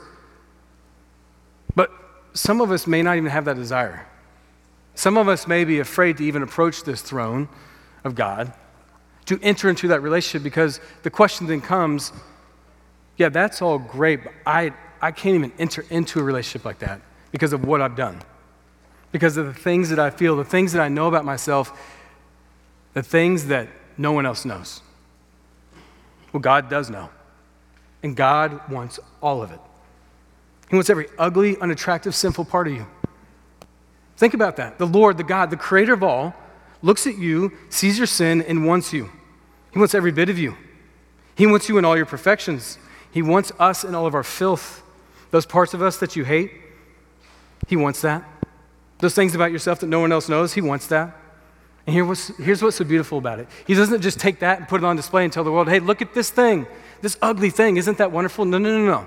But 1.75 1.91
some 2.35 2.61
of 2.61 2.73
us 2.73 2.89
may 2.89 3.03
not 3.03 3.17
even 3.17 3.31
have 3.31 3.45
that 3.45 3.55
desire. 3.57 4.07
Some 4.97 5.17
of 5.17 5.29
us 5.29 5.47
may 5.47 5.65
be 5.65 5.79
afraid 5.79 6.17
to 6.17 6.25
even 6.25 6.43
approach 6.43 6.83
this 6.83 7.01
throne 7.01 7.49
of 8.03 8.17
God, 8.17 8.53
to 9.27 9.39
enter 9.43 9.71
into 9.71 9.89
that 9.89 10.03
relationship, 10.03 10.43
because 10.43 10.81
the 11.05 11.11
question 11.11 11.47
then 11.47 11.61
comes 11.61 12.13
yeah, 13.17 13.29
that's 13.31 13.63
all 13.63 13.79
great, 13.79 14.25
but 14.25 14.33
I, 14.45 14.73
I 15.01 15.11
can't 15.11 15.37
even 15.37 15.53
enter 15.59 15.87
into 15.89 16.21
a 16.21 16.23
relationship 16.23 16.67
like 16.67 16.81
that 16.81 17.01
because 17.31 17.53
of 17.53 17.65
what 17.65 17.81
I've 17.81 17.97
done, 17.97 18.21
because 19.13 19.37
of 19.37 19.47
the 19.47 19.55
things 19.55 19.89
that 19.91 19.99
I 19.99 20.11
feel, 20.11 20.37
the 20.37 20.45
things 20.45 20.73
that 20.73 20.83
I 20.83 20.89
know 20.89 21.07
about 21.07 21.25
myself 21.25 21.96
the 22.97 23.03
things 23.03 23.49
that 23.49 23.69
no 23.99 24.13
one 24.13 24.25
else 24.25 24.47
knows. 24.47 24.81
Well, 26.33 26.41
God 26.41 26.71
does 26.71 26.89
know. 26.89 27.11
And 28.03 28.17
God 28.17 28.71
wants 28.71 28.99
all 29.21 29.43
of 29.43 29.51
it. 29.53 29.61
He 30.71 30.77
wants 30.77 30.89
every 30.89 31.07
ugly, 31.19 31.59
unattractive, 31.59 32.15
sinful 32.15 32.47
part 32.47 32.69
of 32.69 32.73
you. 32.73 32.87
Think 34.17 34.33
about 34.33 34.57
that. 34.57 34.79
The 34.79 34.87
Lord, 34.87 35.19
the 35.19 35.25
God, 35.25 35.51
the 35.51 35.59
creator 35.59 35.93
of 35.93 36.03
all, 36.03 36.35
looks 36.81 37.07
at 37.07 37.19
you, 37.19 37.53
sees 37.69 37.99
your 37.99 38.07
sin, 38.07 38.41
and 38.41 38.67
wants 38.67 38.95
you. 38.95 39.11
He 39.75 39.79
wants 39.79 39.95
every 39.95 40.11
bit 40.11 40.31
of 40.31 40.39
you. 40.39 40.57
He 41.35 41.47
wants 41.47 41.69
you 41.69 41.77
in 41.77 41.85
all 41.85 41.99
your 41.99 42.07
perfections. 42.07 42.79
He 43.11 43.21
wants 43.21 43.53
us 43.59 43.85
in 43.85 43.95
all 43.95 44.07
of 44.07 44.15
our 44.15 44.25
filth. 44.25 44.83
Those 45.33 45.45
parts 45.45 45.75
of 45.75 45.83
us 45.83 45.99
that 45.99 46.17
you 46.17 46.25
hate, 46.25 46.51
He 47.67 47.77
wants 47.77 48.01
that. 48.01 48.25
Those 49.01 49.15
things 49.15 49.35
about 49.35 49.53
yourself 49.53 49.81
that 49.81 49.89
no 49.89 50.01
one 50.01 50.13
else 50.13 50.31
knows, 50.31 50.55
He 50.55 50.63
wants 50.63 50.87
that. 50.87 51.15
And 51.87 51.95
here 51.95 52.05
was, 52.05 52.29
here's 52.39 52.63
what's 52.63 52.77
so 52.77 52.85
beautiful 52.85 53.19
about 53.19 53.39
it. 53.39 53.49
He 53.67 53.75
doesn't 53.75 54.03
just 54.03 54.19
take 54.19 54.41
that 54.41 54.59
and 54.59 54.69
put 54.69 54.83
it 54.83 54.85
on 54.85 54.97
display 54.97 55.25
and 55.25 55.33
tell 55.33 55.45
the 55.45 55.53
world, 55.53 55.69
hey, 55.69 55.79
look 55.79 56.03
at 56.03 56.15
this 56.15 56.31
thing, 56.31 56.67
this 57.01 57.17
ugly 57.23 57.51
thing. 57.51 57.77
Isn't 57.77 57.99
that 57.99 58.11
wonderful? 58.11 58.45
No, 58.45 58.59
no, 58.59 58.77
no, 58.79 58.85
no. 58.85 59.07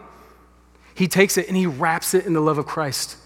He 0.95 1.07
takes 1.07 1.37
it 1.37 1.47
and 1.47 1.57
he 1.57 1.65
wraps 1.65 2.13
it 2.13 2.25
in 2.25 2.33
the 2.33 2.39
love 2.39 2.57
of 2.57 2.65
Christ. 2.65 3.17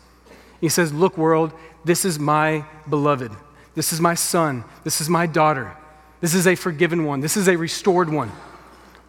He 0.59 0.69
says, 0.69 0.91
look, 0.91 1.17
world, 1.17 1.53
this 1.85 2.03
is 2.03 2.17
my 2.17 2.65
beloved. 2.89 3.31
This 3.75 3.93
is 3.93 3.99
my 3.99 4.15
son. 4.15 4.63
This 4.83 5.01
is 5.01 5.09
my 5.09 5.25
daughter. 5.25 5.75
This 6.21 6.33
is 6.33 6.47
a 6.47 6.55
forgiven 6.55 7.05
one. 7.05 7.19
This 7.19 7.37
is 7.37 7.47
a 7.47 7.57
restored 7.57 8.09
one. 8.09 8.31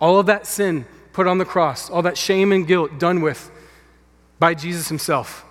All 0.00 0.18
of 0.18 0.26
that 0.26 0.46
sin 0.46 0.84
put 1.12 1.26
on 1.26 1.38
the 1.38 1.44
cross, 1.44 1.88
all 1.88 2.02
that 2.02 2.18
shame 2.18 2.52
and 2.52 2.66
guilt 2.66 2.98
done 2.98 3.20
with 3.20 3.50
by 4.38 4.52
Jesus 4.52 4.88
himself. 4.88 5.44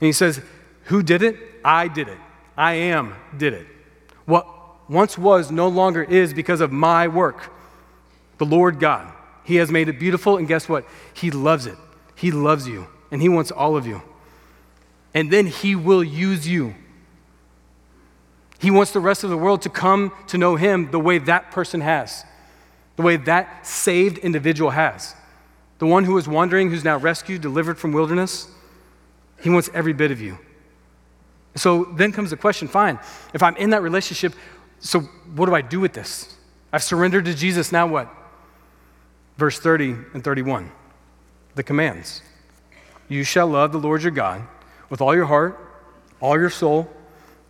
And 0.00 0.06
he 0.06 0.12
says, 0.12 0.40
Who 0.84 1.02
did 1.02 1.22
it? 1.22 1.36
I 1.64 1.88
did 1.88 2.08
it. 2.08 2.18
I 2.56 2.74
am 2.74 3.14
did 3.36 3.54
it. 3.54 3.66
What 4.24 4.46
once 4.90 5.16
was 5.16 5.50
no 5.50 5.68
longer 5.68 6.02
is 6.02 6.34
because 6.34 6.60
of 6.60 6.70
my 6.70 7.08
work. 7.08 7.50
The 8.38 8.46
Lord 8.46 8.80
God. 8.80 9.12
He 9.44 9.56
has 9.56 9.70
made 9.70 9.88
it 9.88 9.98
beautiful, 9.98 10.36
and 10.36 10.46
guess 10.46 10.68
what? 10.68 10.84
He 11.14 11.30
loves 11.30 11.66
it. 11.66 11.76
He 12.14 12.30
loves 12.30 12.68
you, 12.68 12.86
and 13.10 13.20
He 13.20 13.28
wants 13.28 13.50
all 13.50 13.76
of 13.76 13.86
you. 13.86 14.02
And 15.14 15.30
then 15.30 15.46
He 15.46 15.74
will 15.74 16.04
use 16.04 16.46
you. 16.46 16.74
He 18.60 18.70
wants 18.70 18.92
the 18.92 19.00
rest 19.00 19.24
of 19.24 19.30
the 19.30 19.36
world 19.36 19.62
to 19.62 19.68
come 19.68 20.12
to 20.28 20.38
know 20.38 20.54
Him 20.54 20.90
the 20.92 21.00
way 21.00 21.18
that 21.18 21.50
person 21.50 21.80
has, 21.80 22.24
the 22.96 23.02
way 23.02 23.16
that 23.16 23.66
saved 23.66 24.18
individual 24.18 24.70
has. 24.70 25.16
The 25.80 25.86
one 25.86 26.04
who 26.04 26.14
was 26.14 26.28
wandering, 26.28 26.70
who's 26.70 26.84
now 26.84 26.96
rescued, 26.96 27.40
delivered 27.40 27.76
from 27.76 27.90
wilderness. 27.90 28.48
He 29.40 29.50
wants 29.50 29.68
every 29.74 29.92
bit 29.92 30.12
of 30.12 30.20
you. 30.20 30.38
So 31.54 31.84
then 31.84 32.12
comes 32.12 32.30
the 32.30 32.36
question 32.36 32.68
fine, 32.68 32.98
if 33.34 33.42
I'm 33.42 33.56
in 33.56 33.70
that 33.70 33.82
relationship, 33.82 34.34
so 34.80 35.00
what 35.00 35.46
do 35.46 35.54
I 35.54 35.60
do 35.60 35.80
with 35.80 35.92
this? 35.92 36.34
I've 36.72 36.82
surrendered 36.82 37.26
to 37.26 37.34
Jesus, 37.34 37.72
now 37.72 37.86
what? 37.86 38.12
Verse 39.36 39.58
30 39.58 39.96
and 40.14 40.24
31, 40.24 40.70
the 41.54 41.62
commands. 41.62 42.22
You 43.08 43.24
shall 43.24 43.46
love 43.46 43.72
the 43.72 43.78
Lord 43.78 44.02
your 44.02 44.12
God 44.12 44.42
with 44.88 45.00
all 45.00 45.14
your 45.14 45.26
heart, 45.26 45.58
all 46.20 46.38
your 46.38 46.50
soul, 46.50 46.90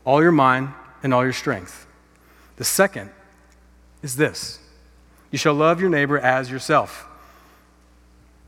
all 0.04 0.20
your 0.20 0.32
mind, 0.32 0.70
and 1.02 1.14
all 1.14 1.22
your 1.22 1.32
strength. 1.32 1.86
The 2.56 2.64
second 2.64 3.10
is 4.02 4.16
this 4.16 4.58
you 5.30 5.38
shall 5.38 5.54
love 5.54 5.80
your 5.80 5.90
neighbor 5.90 6.18
as 6.18 6.50
yourself. 6.50 7.06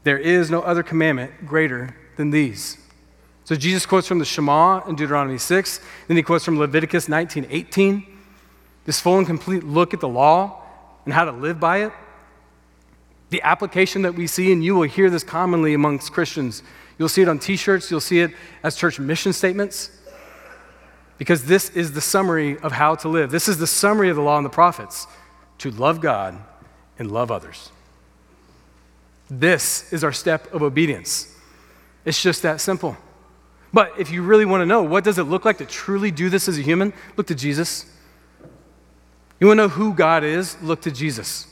There 0.02 0.18
is 0.18 0.50
no 0.50 0.60
other 0.60 0.82
commandment 0.82 1.46
greater 1.46 1.96
than 2.16 2.30
these. 2.30 2.78
So 3.44 3.54
Jesus 3.54 3.84
quotes 3.84 4.08
from 4.08 4.18
the 4.18 4.24
Shema 4.24 4.80
in 4.88 4.96
Deuteronomy 4.96 5.38
6, 5.38 5.80
then 6.08 6.16
he 6.16 6.22
quotes 6.22 6.44
from 6.44 6.58
Leviticus 6.58 7.08
19 7.08 7.46
18. 7.50 8.06
This 8.86 9.00
full 9.00 9.18
and 9.18 9.26
complete 9.26 9.64
look 9.64 9.94
at 9.94 10.00
the 10.00 10.08
law 10.08 10.62
and 11.04 11.12
how 11.12 11.24
to 11.24 11.32
live 11.32 11.60
by 11.60 11.84
it. 11.84 11.92
The 13.30 13.42
application 13.42 14.02
that 14.02 14.14
we 14.14 14.26
see, 14.26 14.52
and 14.52 14.64
you 14.64 14.74
will 14.74 14.88
hear 14.88 15.10
this 15.10 15.24
commonly 15.24 15.74
amongst 15.74 16.12
Christians. 16.12 16.62
You'll 16.98 17.08
see 17.08 17.22
it 17.22 17.28
on 17.28 17.38
t 17.38 17.56
shirts, 17.56 17.90
you'll 17.90 18.00
see 18.00 18.20
it 18.20 18.32
as 18.62 18.76
church 18.76 18.98
mission 18.98 19.32
statements, 19.32 19.90
because 21.18 21.44
this 21.44 21.70
is 21.70 21.92
the 21.92 22.00
summary 22.00 22.58
of 22.58 22.72
how 22.72 22.94
to 22.96 23.08
live. 23.08 23.30
This 23.30 23.48
is 23.48 23.58
the 23.58 23.66
summary 23.66 24.10
of 24.10 24.16
the 24.16 24.22
law 24.22 24.36
and 24.36 24.46
the 24.46 24.50
prophets 24.50 25.06
to 25.58 25.70
love 25.70 26.00
God 26.00 26.38
and 26.98 27.10
love 27.10 27.30
others. 27.30 27.70
This 29.28 29.92
is 29.92 30.04
our 30.04 30.12
step 30.12 30.52
of 30.52 30.62
obedience. 30.62 31.34
It's 32.04 32.22
just 32.22 32.42
that 32.42 32.60
simple. 32.60 32.96
But 33.74 33.98
if 33.98 34.12
you 34.12 34.22
really 34.22 34.44
want 34.44 34.60
to 34.62 34.66
know 34.66 34.84
what 34.84 35.02
does 35.02 35.18
it 35.18 35.24
look 35.24 35.44
like 35.44 35.58
to 35.58 35.66
truly 35.66 36.12
do 36.12 36.30
this 36.30 36.48
as 36.48 36.56
a 36.56 36.62
human, 36.62 36.92
look 37.16 37.26
to 37.26 37.34
Jesus. 37.34 37.86
You 39.40 39.48
want 39.48 39.58
to 39.58 39.64
know 39.64 39.68
who 39.68 39.92
God 39.92 40.22
is? 40.22 40.56
Look 40.62 40.82
to 40.82 40.92
Jesus. 40.92 41.48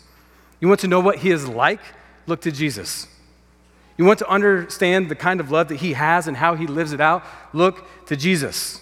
You 0.61 0.69
want 0.69 0.81
to 0.81 0.89
know 0.89 1.01
what 1.01 1.19
he 1.19 1.33
is 1.33 1.49
like? 1.49 1.81
Look 2.29 2.41
to 2.43 2.53
Jesus. 2.53 3.09
You 3.99 4.05
want 4.05 4.21
to 4.21 4.29
understand 4.29 5.09
the 5.09 5.17
kind 5.17 5.41
of 5.41 5.51
love 5.51 5.67
that 5.69 5.81
he 5.81 5.95
has 5.95 6.29
and 6.29 6.37
how 6.37 6.55
he 6.55 6.69
lives 6.69 6.93
it 6.93 7.01
out? 7.01 7.25
Look 7.53 7.85
to 8.07 8.15
Jesus. 8.15 8.81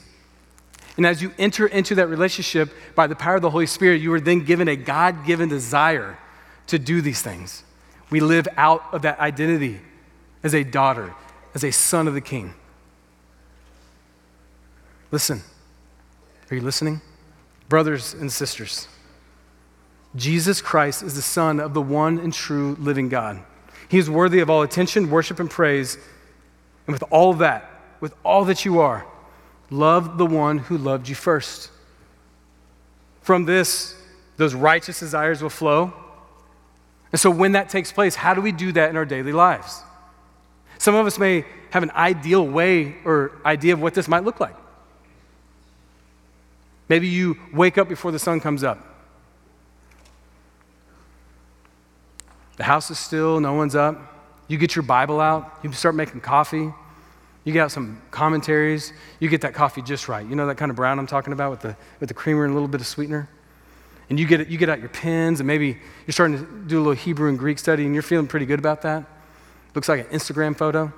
And 0.99 1.07
as 1.07 1.23
you 1.23 1.33
enter 1.39 1.67
into 1.67 1.95
that 1.95 2.09
relationship 2.09 2.71
by 2.95 3.07
the 3.07 3.17
power 3.17 3.37
of 3.37 3.43
the 3.43 3.49
Holy 3.49 3.65
Spirit, 3.65 4.03
you 4.03 4.13
are 4.13 4.21
then 4.21 4.45
given 4.45 4.69
a 4.69 4.77
God 4.77 5.25
given 5.25 5.49
desire 5.49 6.19
to 6.67 6.79
do 6.79 7.01
these 7.01 7.23
things. 7.23 7.65
We 8.11 8.21
live 8.21 8.47
out 8.59 8.85
of 8.93 9.01
that 9.03 9.19
identity 9.19 9.81
as 10.43 10.55
a 10.55 10.63
daughter, 10.63 11.15
as 11.55 11.65
a 11.65 11.71
son 11.71 12.07
of 12.07 12.13
the 12.13 12.21
king. 12.21 12.53
Listen. 15.11 15.43
Are 16.51 16.55
you 16.57 16.63
listening? 16.63 17.01
Brothers 17.69 18.15
and 18.15 18.31
sisters, 18.33 18.89
Jesus 20.17 20.61
Christ 20.61 21.05
is 21.05 21.15
the 21.15 21.23
Son 21.23 21.61
of 21.61 21.73
the 21.73 21.81
one 21.81 22.19
and 22.19 22.33
true 22.33 22.77
living 22.81 23.09
God. 23.09 23.41
He 23.89 23.99
is 23.99 24.11
worthy 24.11 24.41
of 24.41 24.51
all 24.51 24.63
attention, 24.63 25.11
worship, 25.11 25.39
and 25.39 25.49
praise. 25.49 25.97
And 26.87 26.93
with 26.93 27.05
all 27.11 27.35
that, 27.35 27.71
with 28.01 28.15
all 28.25 28.45
that 28.47 28.65
you 28.65 28.81
are, 28.81 29.07
love 29.71 30.19
the 30.19 30.27
one 30.27 30.59
who 30.59 30.77
loved 30.77 31.09
you 31.09 31.15
first. 31.15 31.71
From 33.23 33.45
this, 33.45 33.95
those 34.37 34.55
righteous 34.55 34.99
desires 34.99 35.43
will 35.43 35.51
flow. 35.51 35.93
And 37.13 37.21
so, 37.21 37.31
when 37.31 37.53
that 37.53 37.69
takes 37.69 37.93
place, 37.93 38.17
how 38.17 38.35
do 38.35 38.41
we 38.41 38.51
do 38.51 38.73
that 38.73 38.91
in 38.91 38.97
our 38.97 39.05
daily 39.05 39.33
lives? 39.33 39.83
Some 40.79 40.97
of 40.97 41.07
us 41.07 41.19
may 41.19 41.45
have 41.71 41.85
an 41.85 41.91
ideal 41.93 42.45
way 42.45 42.97
or 43.05 43.33
idea 43.45 43.73
of 43.73 43.83
what 43.83 43.95
this 43.95 44.09
might 44.09 44.25
look 44.25 44.41
like. 44.41 44.57
Maybe 46.91 47.07
you 47.07 47.39
wake 47.55 47.79
up 47.79 47.89
before 47.89 48.11
the 48.11 48.19
sun 48.19 48.41
comes 48.41 48.65
up. 48.65 48.85
The 52.57 52.65
house 52.65 52.91
is 52.91 52.99
still, 52.99 53.39
no 53.39 53.55
one's 53.55 53.77
up. 53.77 53.97
You 54.49 54.59
get 54.59 54.75
your 54.75 54.83
Bible 54.83 55.21
out, 55.21 55.61
you 55.63 55.71
start 55.73 55.95
making 55.95 56.21
coffee. 56.21 56.75
You 57.45 57.53
get 57.53 57.61
out 57.61 57.71
some 57.71 58.03
commentaries. 58.11 58.93
You 59.21 59.29
get 59.29 59.41
that 59.43 59.55
coffee 59.55 59.83
just 59.83 60.09
right. 60.09 60.27
You 60.27 60.35
know 60.35 60.49
that 60.49 60.57
kind 60.57 60.69
of 60.69 60.77
brown 60.77 60.99
I'm 60.99 61.07
talking 61.07 61.33
about 61.33 61.53
with 61.53 61.61
the, 61.61 61.77
with 62.01 62.09
the 62.09 62.15
creamer 62.15 62.45
and 62.45 62.51
a 62.51 62.55
little 62.55 62.69
bit 62.69 62.81
of 62.81 62.87
sweetener? 62.87 63.31
And 64.11 64.19
you 64.19 64.27
get, 64.27 64.49
you 64.49 64.59
get 64.59 64.69
out 64.69 64.81
your 64.81 64.89
pens, 64.89 65.39
and 65.39 65.47
maybe 65.47 65.79
you're 66.07 66.13
starting 66.13 66.39
to 66.39 66.45
do 66.67 66.79
a 66.79 66.81
little 66.81 66.93
Hebrew 66.93 67.29
and 67.29 67.39
Greek 67.39 67.61
study, 67.61 67.87
and 67.87 67.95
you're 67.95 68.03
feeling 68.03 68.27
pretty 68.27 68.47
good 68.47 68.59
about 68.59 68.83
that. 68.83 69.05
Looks 69.77 69.89
like 69.89 70.01
an 70.01 70.07
Instagram 70.07 70.57
photo. 70.59 70.93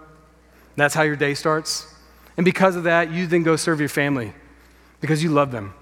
That's 0.75 0.95
how 0.95 1.03
your 1.03 1.17
day 1.17 1.35
starts. 1.35 1.95
And 2.39 2.47
because 2.47 2.77
of 2.77 2.85
that, 2.85 3.13
you 3.13 3.27
then 3.27 3.43
go 3.43 3.57
serve 3.57 3.79
your 3.79 3.91
family 3.91 4.33
because 5.01 5.23
you 5.23 5.29
love 5.29 5.53
them. 5.53 5.75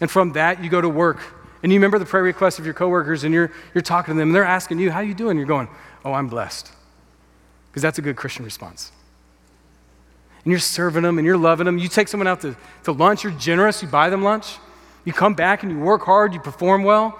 And 0.00 0.10
from 0.10 0.32
that, 0.32 0.62
you 0.62 0.70
go 0.70 0.80
to 0.80 0.88
work. 0.88 1.20
And 1.62 1.72
you 1.72 1.78
remember 1.78 1.98
the 1.98 2.04
prayer 2.04 2.22
requests 2.22 2.58
of 2.58 2.64
your 2.64 2.74
coworkers, 2.74 3.24
and 3.24 3.32
you're, 3.32 3.50
you're 3.72 3.82
talking 3.82 4.14
to 4.14 4.18
them, 4.18 4.28
and 4.28 4.34
they're 4.34 4.44
asking 4.44 4.78
you, 4.78 4.90
How 4.90 5.00
you 5.00 5.14
doing? 5.14 5.36
You're 5.36 5.46
going, 5.46 5.68
Oh, 6.04 6.12
I'm 6.12 6.28
blessed. 6.28 6.70
Because 7.70 7.82
that's 7.82 7.98
a 7.98 8.02
good 8.02 8.16
Christian 8.16 8.44
response. 8.44 8.92
And 10.44 10.50
you're 10.50 10.60
serving 10.60 11.02
them 11.02 11.18
and 11.18 11.26
you're 11.26 11.38
loving 11.38 11.64
them. 11.64 11.78
You 11.78 11.88
take 11.88 12.06
someone 12.06 12.26
out 12.26 12.42
to, 12.42 12.54
to 12.84 12.92
lunch, 12.92 13.24
you're 13.24 13.32
generous, 13.32 13.82
you 13.82 13.88
buy 13.88 14.10
them 14.10 14.22
lunch. 14.22 14.58
You 15.04 15.12
come 15.12 15.34
back 15.34 15.62
and 15.62 15.72
you 15.72 15.78
work 15.78 16.02
hard, 16.02 16.34
you 16.34 16.40
perform 16.40 16.82
well. 16.82 17.18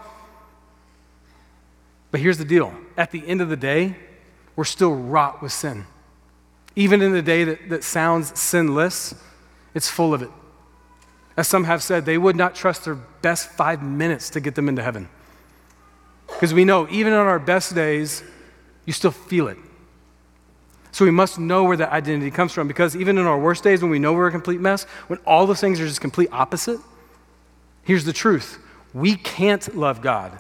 But 2.11 2.21
here's 2.21 2.39
the 2.39 2.45
deal 2.45 2.73
at 2.97 3.11
the 3.11 3.27
end 3.27 3.41
of 3.41 3.49
the 3.49 3.57
day, 3.57 3.97
we're 4.57 4.65
still 4.65 4.95
wrought 4.95 5.43
with 5.43 5.53
sin. 5.53 5.87
Even 6.77 7.03
in 7.03 7.13
the 7.13 7.23
day 7.23 7.45
that, 7.45 7.69
that 7.71 7.85
sounds 7.85 8.39
sinless, 8.39 9.15
it's 9.75 9.89
full 9.89 10.15
of 10.15 10.23
it. 10.23 10.31
As 11.37 11.49
some 11.49 11.65
have 11.65 11.83
said, 11.83 12.05
they 12.05 12.19
would 12.19 12.37
not 12.37 12.55
trust 12.55 12.85
their 12.85 12.95
best 12.95 13.49
five 13.51 13.83
minutes 13.83 14.31
to 14.31 14.41
get 14.41 14.55
them 14.55 14.69
into 14.69 14.83
heaven. 14.83 15.09
Because 16.29 16.55
we 16.55 16.65
know, 16.65 16.89
even 16.91 17.13
on 17.13 17.27
our 17.27 17.39
best 17.39 17.75
days, 17.75 18.23
you 18.85 18.93
still 18.93 19.11
feel 19.11 19.49
it. 19.49 19.59
So 20.93 21.05
we 21.05 21.11
must 21.11 21.41
know 21.41 21.65
where 21.65 21.77
that 21.77 21.91
identity 21.91 22.31
comes 22.31 22.53
from 22.53 22.69
because 22.69 22.95
even 22.95 23.19
in 23.19 23.27
our 23.27 23.39
worst 23.39 23.65
days 23.65 23.83
when 23.83 23.91
we 23.91 23.99
know 23.99 24.13
we're 24.13 24.29
a 24.29 24.31
complete 24.31 24.61
mess, 24.61 24.85
when 25.09 25.19
all 25.27 25.45
those 25.45 25.61
things 25.61 25.81
are 25.81 25.87
just 25.89 26.01
complete 26.01 26.29
opposite, 26.31 26.79
here's 27.83 28.05
the 28.05 28.13
truth. 28.13 28.61
We 28.93 29.17
can't 29.17 29.75
love 29.75 30.01
God 30.03 30.39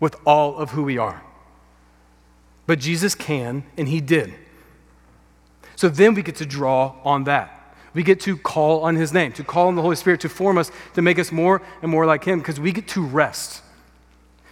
with 0.00 0.16
all 0.26 0.56
of 0.56 0.70
who 0.72 0.82
we 0.82 0.98
are. 0.98 1.22
But 2.66 2.80
Jesus 2.80 3.14
can, 3.14 3.62
and 3.78 3.86
He 3.86 4.00
did. 4.00 4.34
So 5.76 5.88
then 5.88 6.14
we 6.14 6.22
get 6.22 6.36
to 6.36 6.46
draw 6.46 6.96
on 7.04 7.24
that. 7.24 7.63
We 7.94 8.02
get 8.02 8.20
to 8.20 8.36
call 8.36 8.82
on 8.82 8.96
his 8.96 9.12
name, 9.12 9.32
to 9.32 9.44
call 9.44 9.68
on 9.68 9.76
the 9.76 9.82
Holy 9.82 9.96
Spirit 9.96 10.20
to 10.22 10.28
form 10.28 10.58
us, 10.58 10.70
to 10.94 11.02
make 11.02 11.18
us 11.18 11.30
more 11.30 11.62
and 11.80 11.90
more 11.90 12.06
like 12.06 12.24
him, 12.24 12.40
because 12.40 12.58
we 12.58 12.72
get 12.72 12.88
to 12.88 13.04
rest. 13.04 13.62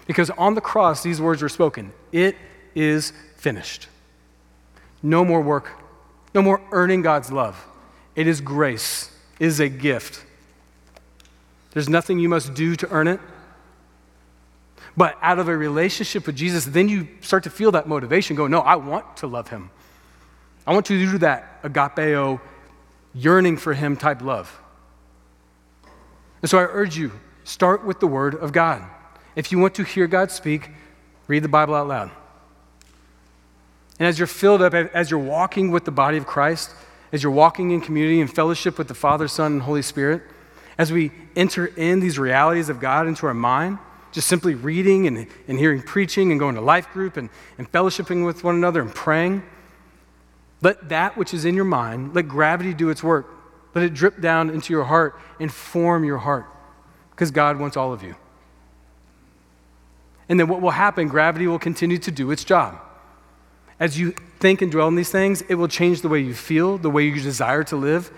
Because 0.06 0.30
on 0.30 0.54
the 0.54 0.60
cross, 0.60 1.02
these 1.02 1.20
words 1.20 1.42
were 1.42 1.48
spoken 1.48 1.92
It 2.12 2.36
is 2.74 3.12
finished. 3.36 3.88
No 5.02 5.24
more 5.24 5.40
work, 5.40 5.70
no 6.34 6.42
more 6.42 6.62
earning 6.70 7.02
God's 7.02 7.32
love. 7.32 7.66
It 8.14 8.26
is 8.26 8.40
grace, 8.40 9.10
it 9.40 9.46
is 9.46 9.58
a 9.58 9.68
gift. 9.68 10.24
There's 11.72 11.88
nothing 11.88 12.18
you 12.18 12.28
must 12.28 12.54
do 12.54 12.76
to 12.76 12.88
earn 12.90 13.08
it. 13.08 13.18
But 14.94 15.16
out 15.22 15.38
of 15.38 15.48
a 15.48 15.56
relationship 15.56 16.26
with 16.26 16.36
Jesus, 16.36 16.66
then 16.66 16.88
you 16.88 17.08
start 17.22 17.44
to 17.44 17.50
feel 17.50 17.72
that 17.72 17.88
motivation 17.88 18.36
go, 18.36 18.46
no, 18.46 18.60
I 18.60 18.76
want 18.76 19.16
to 19.18 19.26
love 19.26 19.48
him. 19.48 19.70
I 20.66 20.74
want 20.74 20.90
you 20.90 21.04
to 21.06 21.12
do 21.12 21.18
that 21.18 21.62
agapeo 21.62 22.40
yearning 23.14 23.56
for 23.56 23.74
Him 23.74 23.96
type 23.96 24.22
love. 24.22 24.60
And 26.40 26.50
so 26.50 26.58
I 26.58 26.62
urge 26.62 26.96
you, 26.96 27.12
start 27.44 27.84
with 27.84 28.00
the 28.00 28.06
Word 28.06 28.34
of 28.34 28.52
God. 28.52 28.82
If 29.36 29.52
you 29.52 29.58
want 29.58 29.74
to 29.76 29.84
hear 29.84 30.06
God 30.06 30.30
speak, 30.30 30.70
read 31.28 31.42
the 31.42 31.48
Bible 31.48 31.74
out 31.74 31.88
loud. 31.88 32.10
And 33.98 34.08
as 34.08 34.18
you're 34.18 34.26
filled 34.26 34.62
up, 34.62 34.74
as 34.74 35.10
you're 35.10 35.20
walking 35.20 35.70
with 35.70 35.84
the 35.84 35.90
body 35.90 36.16
of 36.16 36.26
Christ, 36.26 36.74
as 37.12 37.22
you're 37.22 37.32
walking 37.32 37.70
in 37.70 37.80
community 37.80 38.20
and 38.20 38.32
fellowship 38.32 38.78
with 38.78 38.88
the 38.88 38.94
Father, 38.94 39.28
Son, 39.28 39.52
and 39.52 39.62
Holy 39.62 39.82
Spirit, 39.82 40.22
as 40.78 40.90
we 40.90 41.12
enter 41.36 41.66
in 41.66 42.00
these 42.00 42.18
realities 42.18 42.68
of 42.68 42.80
God 42.80 43.06
into 43.06 43.26
our 43.26 43.34
mind, 43.34 43.78
just 44.10 44.28
simply 44.28 44.54
reading 44.54 45.06
and, 45.06 45.26
and 45.46 45.58
hearing 45.58 45.82
preaching 45.82 46.30
and 46.30 46.40
going 46.40 46.54
to 46.54 46.60
life 46.60 46.90
group 46.92 47.16
and, 47.16 47.30
and 47.58 47.70
fellowshipping 47.70 48.26
with 48.26 48.44
one 48.44 48.54
another 48.54 48.80
and 48.82 48.94
praying, 48.94 49.42
let 50.62 50.88
that 50.88 51.16
which 51.16 51.34
is 51.34 51.44
in 51.44 51.54
your 51.54 51.64
mind, 51.64 52.14
let 52.14 52.28
gravity 52.28 52.72
do 52.72 52.88
its 52.88 53.02
work. 53.02 53.28
Let 53.74 53.84
it 53.84 53.94
drip 53.94 54.20
down 54.20 54.48
into 54.50 54.72
your 54.72 54.84
heart 54.84 55.18
and 55.40 55.52
form 55.52 56.04
your 56.04 56.18
heart 56.18 56.46
because 57.10 57.30
God 57.30 57.58
wants 57.58 57.76
all 57.76 57.92
of 57.92 58.02
you. 58.02 58.14
And 60.28 60.38
then 60.38 60.48
what 60.48 60.62
will 60.62 60.70
happen? 60.70 61.08
Gravity 61.08 61.46
will 61.46 61.58
continue 61.58 61.98
to 61.98 62.10
do 62.10 62.30
its 62.30 62.44
job. 62.44 62.78
As 63.80 63.98
you 63.98 64.14
think 64.38 64.62
and 64.62 64.70
dwell 64.70 64.86
on 64.86 64.94
these 64.94 65.10
things, 65.10 65.42
it 65.42 65.56
will 65.56 65.68
change 65.68 66.02
the 66.02 66.08
way 66.08 66.20
you 66.20 66.34
feel, 66.34 66.78
the 66.78 66.90
way 66.90 67.02
you 67.04 67.20
desire 67.20 67.64
to 67.64 67.76
live. 67.76 68.10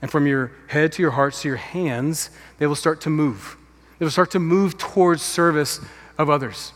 And 0.00 0.10
from 0.10 0.26
your 0.26 0.52
head 0.68 0.92
to 0.92 1.02
your 1.02 1.10
heart 1.10 1.34
to 1.34 1.48
your 1.48 1.56
hands, 1.56 2.30
they 2.58 2.66
will 2.66 2.76
start 2.76 3.00
to 3.02 3.10
move. 3.10 3.56
They 3.98 4.04
will 4.04 4.12
start 4.12 4.30
to 4.32 4.38
move 4.38 4.78
towards 4.78 5.22
service 5.22 5.80
of 6.16 6.30
others, 6.30 6.72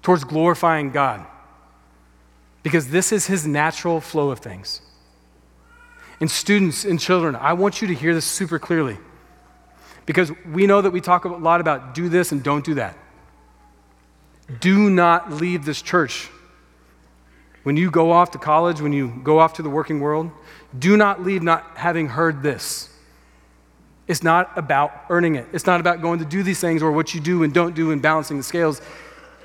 towards 0.00 0.24
glorifying 0.24 0.90
God 0.90 1.26
because 2.62 2.88
this 2.88 3.12
is 3.12 3.26
his 3.26 3.46
natural 3.46 4.00
flow 4.00 4.30
of 4.30 4.38
things. 4.38 4.80
And 6.20 6.30
students 6.30 6.84
and 6.84 7.00
children, 7.00 7.34
I 7.34 7.54
want 7.54 7.82
you 7.82 7.88
to 7.88 7.94
hear 7.94 8.14
this 8.14 8.24
super 8.24 8.58
clearly 8.58 8.96
because 10.06 10.30
we 10.52 10.66
know 10.66 10.80
that 10.80 10.90
we 10.90 11.00
talk 11.00 11.24
a 11.24 11.28
lot 11.28 11.60
about 11.60 11.94
do 11.94 12.08
this 12.08 12.32
and 12.32 12.42
don't 12.42 12.64
do 12.64 12.74
that. 12.74 12.96
Do 14.60 14.90
not 14.90 15.32
leave 15.32 15.64
this 15.64 15.82
church. 15.82 16.28
When 17.62 17.76
you 17.76 17.90
go 17.90 18.10
off 18.10 18.32
to 18.32 18.38
college, 18.38 18.80
when 18.80 18.92
you 18.92 19.20
go 19.22 19.38
off 19.38 19.54
to 19.54 19.62
the 19.62 19.70
working 19.70 20.00
world, 20.00 20.30
do 20.76 20.96
not 20.96 21.22
leave 21.22 21.42
not 21.42 21.64
having 21.76 22.08
heard 22.08 22.42
this. 22.42 22.88
It's 24.08 24.22
not 24.22 24.50
about 24.56 24.92
earning 25.10 25.36
it. 25.36 25.46
It's 25.52 25.66
not 25.66 25.80
about 25.80 26.02
going 26.02 26.18
to 26.18 26.24
do 26.24 26.42
these 26.42 26.60
things 26.60 26.82
or 26.82 26.90
what 26.90 27.14
you 27.14 27.20
do 27.20 27.44
and 27.44 27.54
don't 27.54 27.74
do 27.74 27.92
and 27.92 28.02
balancing 28.02 28.36
the 28.36 28.42
scales. 28.42 28.80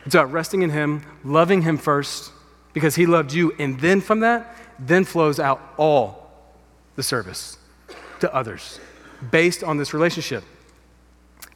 It's 0.06 0.16
about 0.16 0.32
resting 0.32 0.64
in 0.64 0.72
Him, 0.72 1.04
loving 1.24 1.62
Him 1.62 1.78
first, 1.78 2.32
because 2.74 2.96
he 2.96 3.06
loved 3.06 3.34
you. 3.34 3.54
And 3.60 3.80
then 3.80 4.02
from 4.02 4.20
that, 4.22 4.56
then 4.80 5.04
flows 5.04 5.40
out 5.40 5.62
all 5.78 6.32
the 6.96 7.04
service 7.04 7.58
to 8.20 8.34
others 8.34 8.80
based 9.32 9.64
on 9.64 9.78
this 9.78 9.94
relationship. 9.94 10.44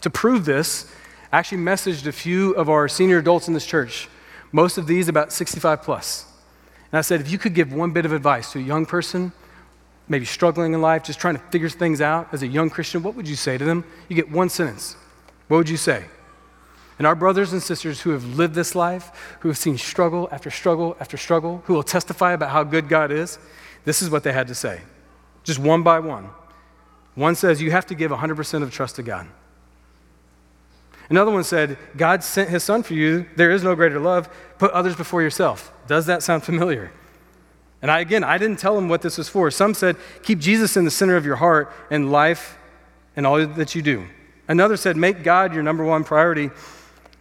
To 0.02 0.10
prove 0.10 0.46
this, 0.46 0.92
I 1.32 1.38
actually 1.38 1.60
messaged 1.60 2.08
a 2.08 2.12
few 2.12 2.52
of 2.54 2.70
our 2.70 2.88
senior 2.88 3.20
adults 3.20 3.48
in 3.48 3.54
this 3.54 3.66
church, 3.66 4.10
most 4.52 4.78
of 4.78 4.88
these 4.88 5.08
about 5.08 5.32
65 5.32 5.82
plus. 5.84 6.26
And 6.92 6.98
I 6.98 7.02
said, 7.02 7.22
if 7.22 7.32
you 7.32 7.38
could 7.38 7.54
give 7.54 7.72
one 7.72 7.92
bit 7.92 8.06
of 8.06 8.12
advice 8.12 8.52
to 8.52 8.60
a 8.60 8.62
young 8.62 8.86
person, 8.86 9.32
maybe 10.10 10.26
struggling 10.26 10.74
in 10.74 10.82
life, 10.82 11.04
just 11.04 11.20
trying 11.20 11.36
to 11.36 11.42
figure 11.44 11.70
things 11.70 12.02
out 12.02 12.28
as 12.34 12.44
a 12.44 12.48
young 12.48 12.70
Christian, 12.70 13.02
what 13.02 13.16
would 13.16 13.28
you 13.28 13.36
say 13.36 13.58
to 13.58 13.64
them? 13.64 13.86
You 14.10 14.16
get 14.16 14.30
one 14.30 14.50
sentence. 14.50 14.98
What 15.48 15.58
would 15.58 15.70
you 15.70 15.78
say? 15.78 16.06
And 17.02 17.08
our 17.08 17.16
brothers 17.16 17.52
and 17.52 17.64
sisters 17.64 18.02
who 18.02 18.12
have 18.12 18.38
lived 18.38 18.54
this 18.54 18.76
life, 18.76 19.36
who 19.40 19.50
have 19.50 19.58
seen 19.58 19.76
struggle 19.76 20.30
after 20.32 20.52
struggle 20.52 20.96
after 21.00 21.18
struggle, 21.18 21.64
who 21.66 21.74
will 21.74 21.82
testify 21.82 22.34
about 22.34 22.52
how 22.52 22.64
good 22.64 22.88
God 22.88 23.12
is, 23.12 23.40
this 23.86 24.04
is 24.04 24.12
what 24.12 24.22
they 24.22 24.32
had 24.32 24.48
to 24.50 24.54
say, 24.54 24.82
just 25.44 25.58
one 25.58 25.82
by 25.82 25.98
one. 25.98 26.30
One 27.16 27.34
says, 27.34 27.60
You 27.60 27.72
have 27.72 27.88
to 27.88 27.96
give 27.96 28.12
100% 28.12 28.62
of 28.62 28.72
trust 28.72 28.98
to 28.98 29.02
God. 29.02 29.26
Another 31.10 31.32
one 31.32 31.44
said, 31.44 31.80
God 31.98 32.24
sent 32.24 32.52
his 32.52 32.64
son 32.64 32.84
for 32.84 32.94
you. 32.94 33.26
There 33.36 33.50
is 33.50 33.64
no 33.64 33.74
greater 33.74 34.00
love. 34.00 34.30
Put 34.60 34.70
others 34.70 34.96
before 34.96 35.24
yourself. 35.24 35.74
Does 35.88 36.06
that 36.06 36.22
sound 36.22 36.44
familiar? 36.44 36.92
And 37.82 37.90
I, 37.90 38.02
again, 38.02 38.24
I 38.24 38.38
didn't 38.38 38.60
tell 38.60 38.76
them 38.76 38.90
what 38.90 39.02
this 39.02 39.18
was 39.18 39.28
for. 39.28 39.50
Some 39.50 39.74
said, 39.74 39.96
Keep 40.22 40.38
Jesus 40.38 40.78
in 40.78 40.86
the 40.86 40.92
center 40.92 41.16
of 41.16 41.26
your 41.26 41.38
heart 41.38 41.74
and 41.90 42.12
life 42.12 42.60
and 43.16 43.26
all 43.26 43.44
that 43.44 43.74
you 43.74 43.82
do. 43.82 44.06
Another 44.48 44.78
said, 44.78 44.98
Make 44.98 45.24
God 45.24 45.56
your 45.56 45.64
number 45.64 45.84
one 45.84 46.04
priority 46.04 46.52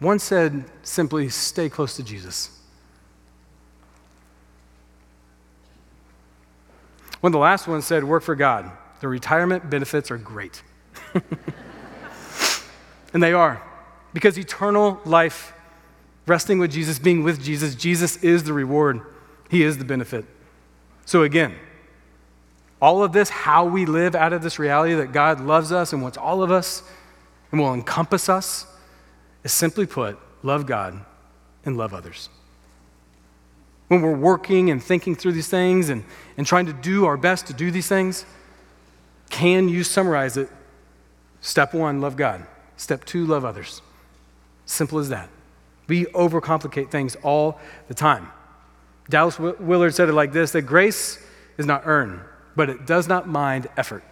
one 0.01 0.19
said 0.19 0.65
simply, 0.81 1.29
stay 1.29 1.69
close 1.69 1.95
to 1.95 2.03
Jesus. 2.03 2.59
One 7.21 7.29
of 7.29 7.33
the 7.33 7.39
last 7.39 7.67
ones 7.67 7.85
said, 7.85 8.03
Work 8.03 8.23
for 8.23 8.35
God. 8.35 8.71
The 8.99 9.07
retirement 9.07 9.69
benefits 9.69 10.09
are 10.09 10.17
great. 10.17 10.63
and 13.13 13.21
they 13.21 13.31
are, 13.31 13.61
because 14.11 14.37
eternal 14.37 14.99
life, 15.05 15.53
resting 16.25 16.57
with 16.57 16.71
Jesus, 16.71 16.97
being 16.97 17.23
with 17.23 17.41
Jesus, 17.41 17.75
Jesus 17.75 18.17
is 18.23 18.43
the 18.43 18.53
reward, 18.53 19.01
He 19.49 19.61
is 19.61 19.77
the 19.77 19.85
benefit. 19.85 20.25
So, 21.05 21.21
again, 21.21 21.55
all 22.81 23.03
of 23.03 23.13
this, 23.13 23.29
how 23.29 23.65
we 23.65 23.85
live 23.85 24.15
out 24.15 24.33
of 24.33 24.41
this 24.41 24.57
reality 24.57 24.95
that 24.95 25.11
God 25.11 25.39
loves 25.39 25.71
us 25.71 25.93
and 25.93 26.01
wants 26.01 26.17
all 26.17 26.41
of 26.41 26.49
us 26.49 26.81
and 27.51 27.61
will 27.61 27.75
encompass 27.75 28.29
us, 28.29 28.65
is 29.43 29.51
simply 29.51 29.85
put, 29.85 30.17
love 30.43 30.65
God 30.65 31.03
and 31.65 31.77
love 31.77 31.93
others. 31.93 32.29
When 33.87 34.01
we're 34.01 34.15
working 34.15 34.69
and 34.69 34.81
thinking 34.81 35.15
through 35.15 35.33
these 35.33 35.49
things 35.49 35.89
and, 35.89 36.03
and 36.37 36.47
trying 36.47 36.67
to 36.67 36.73
do 36.73 37.05
our 37.05 37.17
best 37.17 37.47
to 37.47 37.53
do 37.53 37.71
these 37.71 37.87
things, 37.87 38.25
can 39.29 39.67
you 39.67 39.83
summarize 39.83 40.37
it? 40.37 40.49
Step 41.41 41.73
one, 41.73 42.01
love 42.01 42.15
God. 42.15 42.45
Step 42.77 43.03
two, 43.05 43.25
love 43.25 43.43
others. 43.43 43.81
Simple 44.65 44.99
as 44.99 45.09
that. 45.09 45.29
We 45.87 46.05
overcomplicate 46.05 46.89
things 46.89 47.17
all 47.23 47.59
the 47.87 47.93
time. 47.93 48.31
Dallas 49.09 49.37
Willard 49.37 49.93
said 49.93 50.07
it 50.07 50.13
like 50.13 50.31
this 50.31 50.51
that 50.51 50.61
grace 50.61 51.19
is 51.57 51.65
not 51.65 51.83
earned, 51.85 52.21
but 52.55 52.69
it 52.69 52.85
does 52.85 53.07
not 53.07 53.27
mind 53.27 53.67
effort. 53.75 54.03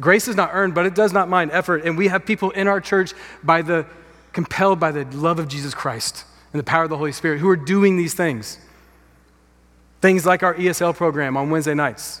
Grace 0.00 0.26
is 0.26 0.36
not 0.36 0.50
earned, 0.52 0.74
but 0.74 0.86
it 0.86 0.94
does 0.94 1.12
not 1.12 1.28
mind 1.28 1.50
effort. 1.52 1.84
And 1.84 1.96
we 1.96 2.08
have 2.08 2.24
people 2.26 2.50
in 2.50 2.66
our 2.66 2.80
church 2.80 3.12
by 3.42 3.62
the 3.62 3.86
compelled 4.34 4.78
by 4.78 4.92
the 4.92 5.04
love 5.16 5.38
of 5.38 5.48
Jesus 5.48 5.72
Christ 5.72 6.24
and 6.52 6.60
the 6.60 6.64
power 6.64 6.84
of 6.84 6.90
the 6.90 6.98
Holy 6.98 7.12
Spirit 7.12 7.40
who 7.40 7.48
are 7.48 7.56
doing 7.56 7.96
these 7.96 8.12
things. 8.12 8.58
Things 10.02 10.26
like 10.26 10.42
our 10.42 10.54
ESL 10.54 10.94
program 10.94 11.36
on 11.36 11.48
Wednesday 11.48 11.72
nights, 11.72 12.20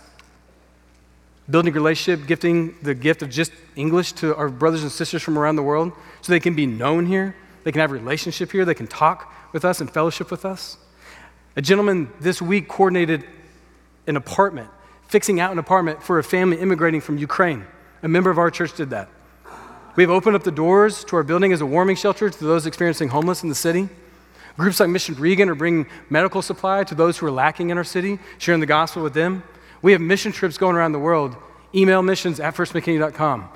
building 1.50 1.74
relationship, 1.74 2.26
gifting 2.26 2.74
the 2.82 2.94
gift 2.94 3.20
of 3.20 3.28
just 3.28 3.52
English 3.76 4.12
to 4.12 4.34
our 4.36 4.48
brothers 4.48 4.82
and 4.82 4.90
sisters 4.90 5.22
from 5.22 5.38
around 5.38 5.56
the 5.56 5.62
world 5.62 5.92
so 6.22 6.32
they 6.32 6.40
can 6.40 6.54
be 6.54 6.66
known 6.66 7.04
here, 7.04 7.36
they 7.64 7.72
can 7.72 7.80
have 7.80 7.90
a 7.90 7.94
relationship 7.94 8.50
here, 8.52 8.64
they 8.64 8.74
can 8.74 8.86
talk 8.86 9.32
with 9.52 9.64
us 9.64 9.80
and 9.80 9.90
fellowship 9.90 10.30
with 10.30 10.44
us. 10.44 10.78
A 11.56 11.62
gentleman 11.62 12.10
this 12.20 12.40
week 12.40 12.68
coordinated 12.68 13.24
an 14.06 14.16
apartment, 14.16 14.70
fixing 15.08 15.40
out 15.40 15.52
an 15.52 15.58
apartment 15.58 16.02
for 16.02 16.18
a 16.18 16.24
family 16.24 16.58
immigrating 16.58 17.00
from 17.00 17.18
Ukraine. 17.18 17.64
A 18.02 18.08
member 18.08 18.30
of 18.30 18.38
our 18.38 18.50
church 18.50 18.74
did 18.74 18.90
that. 18.90 19.08
We 19.96 20.02
have 20.02 20.10
opened 20.10 20.34
up 20.34 20.42
the 20.42 20.50
doors 20.50 21.04
to 21.04 21.16
our 21.16 21.22
building 21.22 21.52
as 21.52 21.60
a 21.60 21.66
warming 21.66 21.96
shelter 21.96 22.28
to 22.28 22.44
those 22.44 22.66
experiencing 22.66 23.08
homeless 23.08 23.42
in 23.42 23.48
the 23.48 23.54
city. 23.54 23.88
Groups 24.56 24.80
like 24.80 24.88
Mission 24.88 25.14
Regan 25.14 25.48
are 25.48 25.54
bringing 25.54 25.86
medical 26.10 26.42
supply 26.42 26.84
to 26.84 26.94
those 26.94 27.18
who 27.18 27.26
are 27.26 27.30
lacking 27.30 27.70
in 27.70 27.78
our 27.78 27.84
city, 27.84 28.18
sharing 28.38 28.60
the 28.60 28.66
gospel 28.66 29.02
with 29.02 29.14
them. 29.14 29.42
We 29.82 29.92
have 29.92 30.00
mission 30.00 30.32
trips 30.32 30.58
going 30.58 30.76
around 30.76 30.92
the 30.92 30.98
world. 30.98 31.36
Email 31.74 32.02
missions 32.02 32.40
at 32.40 32.54
firstmckinney.com. 32.54 33.48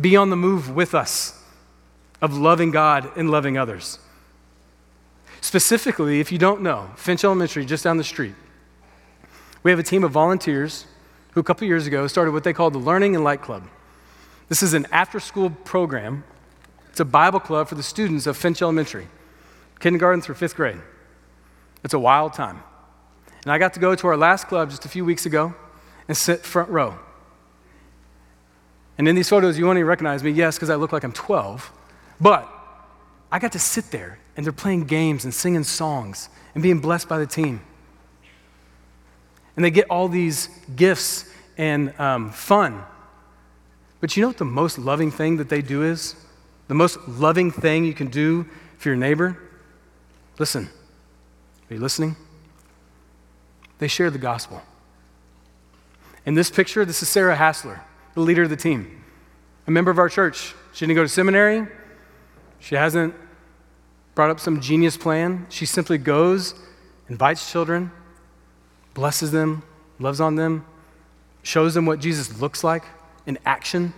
Be 0.00 0.16
on 0.16 0.30
the 0.30 0.36
move 0.36 0.74
with 0.74 0.94
us 0.94 1.42
of 2.20 2.36
loving 2.36 2.70
God 2.70 3.10
and 3.16 3.30
loving 3.30 3.58
others. 3.58 3.98
Specifically, 5.40 6.20
if 6.20 6.30
you 6.30 6.38
don't 6.38 6.62
know, 6.62 6.90
Finch 6.96 7.24
Elementary, 7.24 7.64
just 7.64 7.82
down 7.82 7.96
the 7.96 8.04
street, 8.04 8.34
we 9.64 9.70
have 9.72 9.80
a 9.80 9.84
team 9.84 10.04
of 10.04 10.12
volunteers 10.12 10.86
who 11.32 11.40
a 11.40 11.44
couple 11.44 11.66
years 11.66 11.86
ago 11.86 12.06
started 12.06 12.30
what 12.32 12.44
they 12.44 12.52
call 12.52 12.70
the 12.70 12.78
Learning 12.78 13.16
and 13.16 13.24
Light 13.24 13.42
Club. 13.42 13.64
This 14.52 14.62
is 14.62 14.74
an 14.74 14.86
after 14.92 15.18
school 15.18 15.48
program, 15.48 16.24
it's 16.90 17.00
a 17.00 17.06
Bible 17.06 17.40
club 17.40 17.68
for 17.68 17.74
the 17.74 17.82
students 17.82 18.26
of 18.26 18.36
Finch 18.36 18.60
Elementary, 18.60 19.06
kindergarten 19.80 20.20
through 20.20 20.34
fifth 20.34 20.56
grade. 20.56 20.76
It's 21.82 21.94
a 21.94 21.98
wild 21.98 22.34
time. 22.34 22.62
And 23.44 23.50
I 23.50 23.56
got 23.56 23.72
to 23.72 23.80
go 23.80 23.94
to 23.94 24.06
our 24.08 24.16
last 24.18 24.48
club 24.48 24.68
just 24.68 24.84
a 24.84 24.90
few 24.90 25.06
weeks 25.06 25.24
ago 25.24 25.54
and 26.06 26.14
sit 26.14 26.40
front 26.40 26.68
row. 26.68 26.98
And 28.98 29.08
in 29.08 29.16
these 29.16 29.30
photos, 29.30 29.56
you 29.56 29.64
won't 29.64 29.78
even 29.78 29.88
recognize 29.88 30.22
me, 30.22 30.32
yes, 30.32 30.56
because 30.56 30.68
I 30.68 30.74
look 30.74 30.92
like 30.92 31.02
I'm 31.02 31.12
12. 31.12 31.72
But 32.20 32.46
I 33.30 33.38
got 33.38 33.52
to 33.52 33.58
sit 33.58 33.90
there, 33.90 34.18
and 34.36 34.44
they're 34.44 34.52
playing 34.52 34.84
games 34.84 35.24
and 35.24 35.32
singing 35.32 35.64
songs 35.64 36.28
and 36.54 36.62
being 36.62 36.80
blessed 36.80 37.08
by 37.08 37.16
the 37.16 37.26
team. 37.26 37.62
And 39.56 39.64
they 39.64 39.70
get 39.70 39.86
all 39.88 40.08
these 40.08 40.50
gifts 40.76 41.24
and 41.56 41.98
um, 41.98 42.32
fun. 42.32 42.84
But 44.02 44.16
you 44.16 44.20
know 44.20 44.26
what 44.26 44.38
the 44.38 44.44
most 44.44 44.80
loving 44.80 45.12
thing 45.12 45.36
that 45.36 45.48
they 45.48 45.62
do 45.62 45.84
is? 45.84 46.16
The 46.66 46.74
most 46.74 46.98
loving 47.06 47.52
thing 47.52 47.84
you 47.84 47.94
can 47.94 48.08
do 48.08 48.44
for 48.76 48.88
your 48.88 48.96
neighbor? 48.96 49.38
Listen. 50.40 50.68
Are 51.70 51.74
you 51.74 51.80
listening? 51.80 52.16
They 53.78 53.86
share 53.86 54.10
the 54.10 54.18
gospel. 54.18 54.60
In 56.26 56.34
this 56.34 56.50
picture, 56.50 56.84
this 56.84 57.00
is 57.00 57.08
Sarah 57.08 57.36
Hassler, 57.36 57.80
the 58.14 58.20
leader 58.20 58.42
of 58.42 58.50
the 58.50 58.56
team, 58.56 59.04
a 59.68 59.70
member 59.70 59.92
of 59.92 60.00
our 60.00 60.08
church. 60.08 60.52
She 60.72 60.84
didn't 60.84 60.96
go 60.96 61.04
to 61.04 61.08
seminary. 61.08 61.68
She 62.58 62.74
hasn't 62.74 63.14
brought 64.16 64.30
up 64.30 64.40
some 64.40 64.60
genius 64.60 64.96
plan. 64.96 65.46
She 65.48 65.64
simply 65.64 65.98
goes, 65.98 66.54
invites 67.08 67.52
children, 67.52 67.92
blesses 68.94 69.30
them, 69.30 69.62
loves 70.00 70.20
on 70.20 70.34
them, 70.34 70.64
shows 71.44 71.74
them 71.74 71.86
what 71.86 72.00
Jesus 72.00 72.40
looks 72.40 72.64
like 72.64 72.82
in 73.26 73.38
action. 73.44 73.92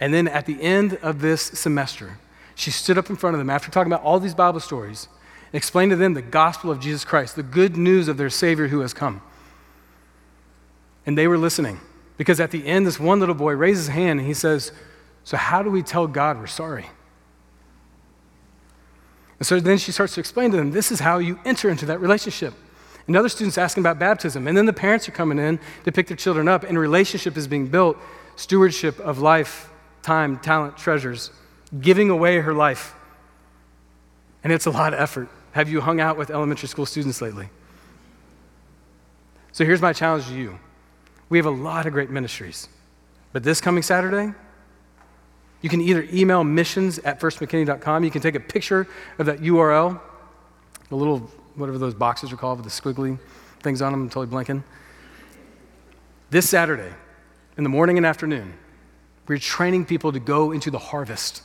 And 0.00 0.12
then 0.12 0.28
at 0.28 0.46
the 0.46 0.60
end 0.60 0.98
of 1.02 1.20
this 1.20 1.42
semester, 1.42 2.18
she 2.54 2.70
stood 2.70 2.98
up 2.98 3.10
in 3.10 3.16
front 3.16 3.34
of 3.34 3.38
them 3.38 3.50
after 3.50 3.70
talking 3.70 3.92
about 3.92 4.04
all 4.04 4.18
these 4.18 4.34
Bible 4.34 4.60
stories 4.60 5.08
and 5.46 5.54
explained 5.54 5.90
to 5.90 5.96
them 5.96 6.14
the 6.14 6.22
gospel 6.22 6.70
of 6.70 6.80
Jesus 6.80 7.04
Christ, 7.04 7.36
the 7.36 7.42
good 7.42 7.76
news 7.76 8.08
of 8.08 8.16
their 8.16 8.30
Savior 8.30 8.68
who 8.68 8.80
has 8.80 8.94
come. 8.94 9.22
And 11.04 11.16
they 11.16 11.28
were 11.28 11.38
listening 11.38 11.80
because 12.16 12.40
at 12.40 12.50
the 12.50 12.66
end, 12.66 12.86
this 12.86 12.98
one 12.98 13.20
little 13.20 13.34
boy 13.34 13.52
raises 13.52 13.86
his 13.86 13.94
hand 13.94 14.18
and 14.18 14.26
he 14.26 14.34
says, 14.34 14.72
So, 15.24 15.36
how 15.36 15.62
do 15.62 15.70
we 15.70 15.82
tell 15.82 16.06
God 16.06 16.38
we're 16.38 16.46
sorry? 16.46 16.86
And 19.38 19.46
so 19.46 19.60
then 19.60 19.78
she 19.78 19.92
starts 19.92 20.14
to 20.14 20.20
explain 20.20 20.50
to 20.50 20.56
them 20.56 20.72
this 20.72 20.90
is 20.90 21.00
how 21.00 21.18
you 21.18 21.38
enter 21.44 21.68
into 21.68 21.86
that 21.86 22.00
relationship. 22.00 22.54
And 23.06 23.16
other 23.16 23.28
students 23.28 23.56
asking 23.56 23.82
about 23.82 23.98
baptism. 23.98 24.48
And 24.48 24.56
then 24.56 24.66
the 24.66 24.72
parents 24.72 25.08
are 25.08 25.12
coming 25.12 25.38
in 25.38 25.60
to 25.84 25.92
pick 25.92 26.08
their 26.08 26.16
children 26.16 26.48
up, 26.48 26.64
and 26.64 26.78
relationship 26.78 27.36
is 27.36 27.46
being 27.46 27.68
built 27.68 27.96
stewardship 28.34 28.98
of 29.00 29.18
life, 29.18 29.70
time, 30.02 30.38
talent, 30.38 30.76
treasures, 30.76 31.30
giving 31.80 32.10
away 32.10 32.38
her 32.40 32.52
life. 32.52 32.94
And 34.44 34.52
it's 34.52 34.66
a 34.66 34.70
lot 34.70 34.92
of 34.92 35.00
effort. 35.00 35.28
Have 35.52 35.68
you 35.68 35.80
hung 35.80 36.00
out 36.00 36.18
with 36.18 36.30
elementary 36.30 36.68
school 36.68 36.86
students 36.86 37.22
lately? 37.22 37.48
So 39.52 39.64
here's 39.64 39.80
my 39.80 39.92
challenge 39.92 40.26
to 40.26 40.34
you 40.34 40.58
we 41.28 41.38
have 41.38 41.46
a 41.46 41.50
lot 41.50 41.86
of 41.86 41.92
great 41.92 42.10
ministries, 42.10 42.68
but 43.32 43.42
this 43.42 43.60
coming 43.60 43.82
Saturday, 43.82 44.32
you 45.62 45.68
can 45.68 45.80
either 45.80 46.06
email 46.12 46.44
missions 46.44 46.98
at 47.00 47.18
firstmckinney.com. 47.18 48.04
You 48.04 48.10
can 48.10 48.22
take 48.22 48.34
a 48.34 48.40
picture 48.40 48.86
of 49.18 49.26
that 49.26 49.40
URL, 49.40 50.00
the 50.90 50.96
little, 50.96 51.30
whatever 51.56 51.78
those 51.78 51.94
boxes 51.94 52.32
are 52.32 52.36
called 52.36 52.62
with 52.62 52.64
the 52.64 52.82
squiggly 52.82 53.18
things 53.60 53.82
on 53.82 53.92
them, 53.92 54.02
I'm 54.02 54.10
totally 54.10 54.44
blanking. 54.44 54.62
This 56.30 56.48
Saturday, 56.48 56.92
in 57.56 57.64
the 57.64 57.70
morning 57.70 57.96
and 57.96 58.06
afternoon, 58.06 58.54
we're 59.26 59.38
training 59.38 59.86
people 59.86 60.12
to 60.12 60.20
go 60.20 60.52
into 60.52 60.70
the 60.70 60.78
harvest, 60.78 61.42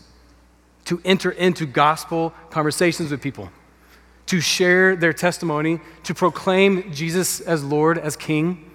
to 0.86 1.02
enter 1.04 1.32
into 1.32 1.66
gospel 1.66 2.34
conversations 2.50 3.12
with 3.12 3.22
people, 3.22 3.52
to 4.28 4.40
share 4.40 4.96
their 4.96 5.14
testimony, 5.14 5.80
to 6.04 6.14
proclaim 6.14 6.92
Jesus 6.94 7.42
as 7.42 7.64
Lord, 7.64 7.98
as 7.98 8.16
King. 8.16 8.72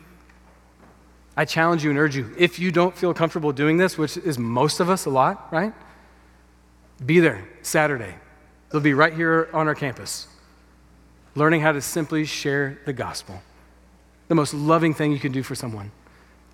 I 1.36 1.44
challenge 1.44 1.84
you 1.84 1.90
and 1.90 1.98
urge 1.98 2.16
you, 2.16 2.34
if 2.38 2.58
you 2.58 2.72
don't 2.72 2.96
feel 2.96 3.12
comfortable 3.12 3.52
doing 3.52 3.76
this, 3.76 3.98
which 3.98 4.16
is 4.16 4.38
most 4.38 4.80
of 4.80 4.88
us 4.88 5.04
a 5.04 5.10
lot, 5.10 5.52
right? 5.52 5.72
Be 7.04 7.20
there 7.20 7.46
Saturday. 7.62 8.14
They'll 8.70 8.80
be 8.80 8.94
right 8.94 9.12
here 9.12 9.48
on 9.52 9.68
our 9.68 9.74
campus, 9.74 10.28
learning 11.36 11.60
how 11.60 11.72
to 11.72 11.80
simply 11.80 12.24
share 12.24 12.78
the 12.86 12.92
gospel. 12.92 13.40
The 14.28 14.34
most 14.34 14.54
loving 14.54 14.94
thing 14.94 15.12
you 15.12 15.20
can 15.20 15.32
do 15.32 15.42
for 15.42 15.54
someone. 15.54 15.92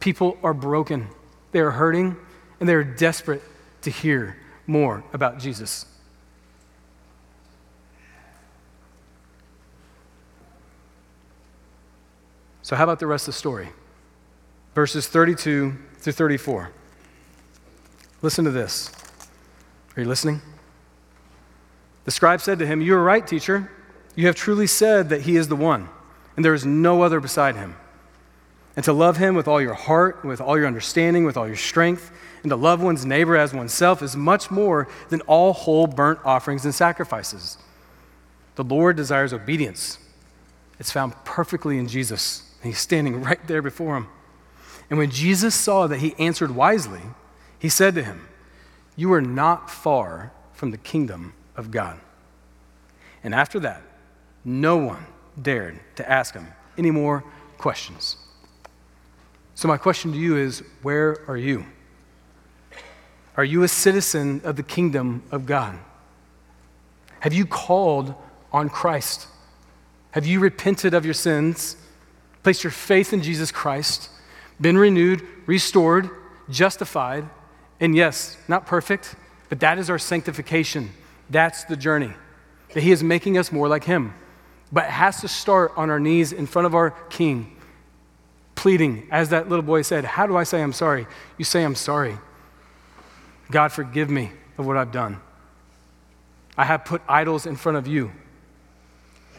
People 0.01 0.37
are 0.43 0.53
broken, 0.53 1.09
they 1.53 1.61
are 1.61 1.71
hurting, 1.71 2.17
and 2.61 2.69
they 2.69 2.75
are 2.75 2.85
desperate 2.85 3.43
to 3.83 3.91
hear 3.91 4.37
more 4.67 5.03
about 5.13 5.39
Jesus. 5.39 5.87
So, 12.63 12.77
how 12.77 12.85
about 12.85 12.99
the 12.99 13.07
rest 13.07 13.29
of 13.29 13.35
the 13.35 13.39
story? 13.39 13.69
Verses 14.75 15.07
32 15.07 15.77
through 15.99 16.13
34. 16.13 16.71
Listen 18.23 18.45
to 18.45 18.51
this. 18.51 18.91
Are 19.97 20.01
you 20.01 20.09
listening? 20.09 20.41
The 22.05 22.11
scribe 22.11 22.41
said 22.41 22.59
to 22.61 22.67
him, 22.67 22.81
You 22.81 22.95
are 22.95 23.03
right, 23.03 23.27
teacher. 23.27 23.71
You 24.15 24.27
have 24.27 24.37
truly 24.37 24.67
said 24.67 25.09
that 25.09 25.23
he 25.23 25.37
is 25.37 25.49
the 25.49 25.57
one, 25.57 25.89
and 26.37 26.45
there 26.45 26.55
is 26.55 26.67
no 26.67 27.03
other 27.03 27.21
beside 27.21 27.57
him 27.57 27.77
and 28.75 28.85
to 28.85 28.93
love 28.93 29.19
him 29.19 29.35
with 29.35 29.47
all 29.47 29.61
your 29.61 29.75
heart, 29.75 30.25
with 30.25 30.41
all 30.41 30.57
your 30.57 30.67
understanding, 30.67 31.25
with 31.25 31.37
all 31.37 31.47
your 31.47 31.57
strength, 31.57 32.11
and 32.43 32.51
to 32.51 32.57
love 32.57 32.83
one's 32.83 33.05
neighbor 33.05 33.37
as 33.37 33.53
oneself 33.53 34.03
is 34.03 34.17
much 34.17 34.51
more 34.51 34.89
than 35.11 35.21
all 35.23 35.53
whole 35.53 35.87
burnt 35.87 36.21
offerings 36.25 36.65
and 36.65 36.75
sacrifices. 36.75 37.59
The 38.55 38.65
Lord 38.65 38.97
desires 38.97 39.33
obedience. 39.33 39.99
It's 40.79 40.91
found 40.91 41.15
perfectly 41.25 41.79
in 41.79 41.87
Jesus, 41.87 42.51
And 42.63 42.73
he's 42.73 42.81
standing 42.81 43.23
right 43.23 43.47
there 43.47 43.63
before 43.63 43.97
him. 43.97 44.09
And 44.89 44.99
when 44.99 45.11
Jesus 45.11 45.55
saw 45.55 45.87
that 45.87 46.01
he 46.01 46.15
answered 46.19 46.55
wisely, 46.55 47.01
he 47.59 47.69
said 47.69 47.95
to 47.95 48.03
him, 48.03 48.27
You 48.97 49.13
are 49.13 49.23
not 49.23 49.71
far 49.71 50.33
from 50.53 50.71
the 50.71 50.79
kingdom 50.79 51.35
of 51.57 51.71
God. 51.71 52.01
And 53.23 53.35
after 53.35 53.61
that, 53.61 53.83
no 54.45 54.77
one 54.77 55.07
dared 55.41 55.79
to 55.97 56.11
ask 56.11 56.35
him 56.35 56.47
any 56.77 56.91
more 56.91 57.25
questions. 57.59 58.17
So, 59.55 59.69
my 59.69 59.77
question 59.77 60.13
to 60.13 60.19
you 60.19 60.37
is 60.37 60.63
where 60.83 61.21
are 61.29 61.37
you? 61.37 61.67
Are 63.37 63.45
you 63.45 63.63
a 63.63 63.69
citizen 63.69 64.41
of 64.45 64.57
the 64.57 64.63
kingdom 64.63 65.23
of 65.31 65.47
God? 65.47 65.79
Have 67.21 67.33
you 67.33 67.47
called 67.47 68.15
on 68.53 68.69
Christ? 68.69 69.29
Have 70.11 70.27
you 70.27 70.41
repented 70.41 70.93
of 70.93 71.05
your 71.05 71.15
sins, 71.15 71.77
placed 72.43 72.65
your 72.65 72.71
faith 72.71 73.13
in 73.13 73.23
Jesus 73.23 73.51
Christ, 73.51 74.11
been 74.61 74.77
renewed, 74.77 75.23
restored, 75.47 76.11
justified, 76.51 77.29
and 77.81 77.97
yes, 77.97 78.37
not 78.49 78.67
perfect, 78.67 79.15
but 79.49 79.61
that 79.61 79.79
is 79.79 79.91
our 79.91 79.99
sanctification. 79.99 80.91
That's 81.31 81.65
the 81.65 81.77
journey. 81.77 82.13
That 82.75 82.83
He 82.83 82.93
is 82.93 83.03
making 83.03 83.39
us 83.39 83.51
more 83.51 83.69
like 83.69 83.85
Him. 83.85 84.15
But 84.73 84.85
it 84.85 84.91
has 84.91 85.21
to 85.21 85.29
start 85.29 85.73
on 85.77 85.91
our 85.91 86.01
knees 86.01 86.33
in 86.33 86.47
front 86.47 86.67
of 86.67 86.75
our 86.75 86.93
King, 87.11 87.55
pleading, 88.55 89.07
as 89.11 89.29
that 89.29 89.49
little 89.49 89.63
boy 89.63 89.83
said, 89.83 90.05
How 90.05 90.27
do 90.27 90.37
I 90.37 90.45
say 90.45 90.63
I'm 90.63 90.73
sorry? 90.73 91.07
You 91.37 91.45
say, 91.45 91.63
I'm 91.63 91.75
sorry. 91.75 92.17
God, 93.51 93.71
forgive 93.71 94.09
me 94.09 94.33
of 94.57 94.67
what 94.67 94.77
I've 94.77 94.93
done. 94.93 95.21
I 96.57 96.65
have 96.65 96.85
put 96.85 97.03
idols 97.09 97.45
in 97.45 97.57
front 97.57 97.77
of 97.77 97.87
you. 97.87 98.13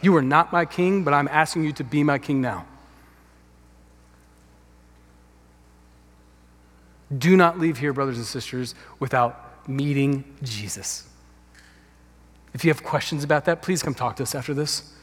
You 0.02 0.14
are 0.16 0.22
not 0.22 0.52
my 0.52 0.64
king, 0.64 1.02
but 1.02 1.14
I'm 1.14 1.28
asking 1.28 1.64
you 1.64 1.72
to 1.72 1.84
be 1.84 2.04
my 2.04 2.18
king 2.18 2.40
now. 2.40 2.66
Do 7.16 7.36
not 7.36 7.58
leave 7.58 7.78
here, 7.78 7.92
brothers 7.92 8.16
and 8.16 8.26
sisters, 8.26 8.74
without 8.98 9.68
meeting 9.68 10.24
Jesus. 10.42 11.08
If 12.52 12.64
you 12.64 12.70
have 12.70 12.82
questions 12.84 13.24
about 13.24 13.46
that, 13.46 13.62
please 13.62 13.82
come 13.82 13.94
talk 13.94 14.16
to 14.16 14.22
us 14.22 14.34
after 14.34 14.54
this. 14.54 14.93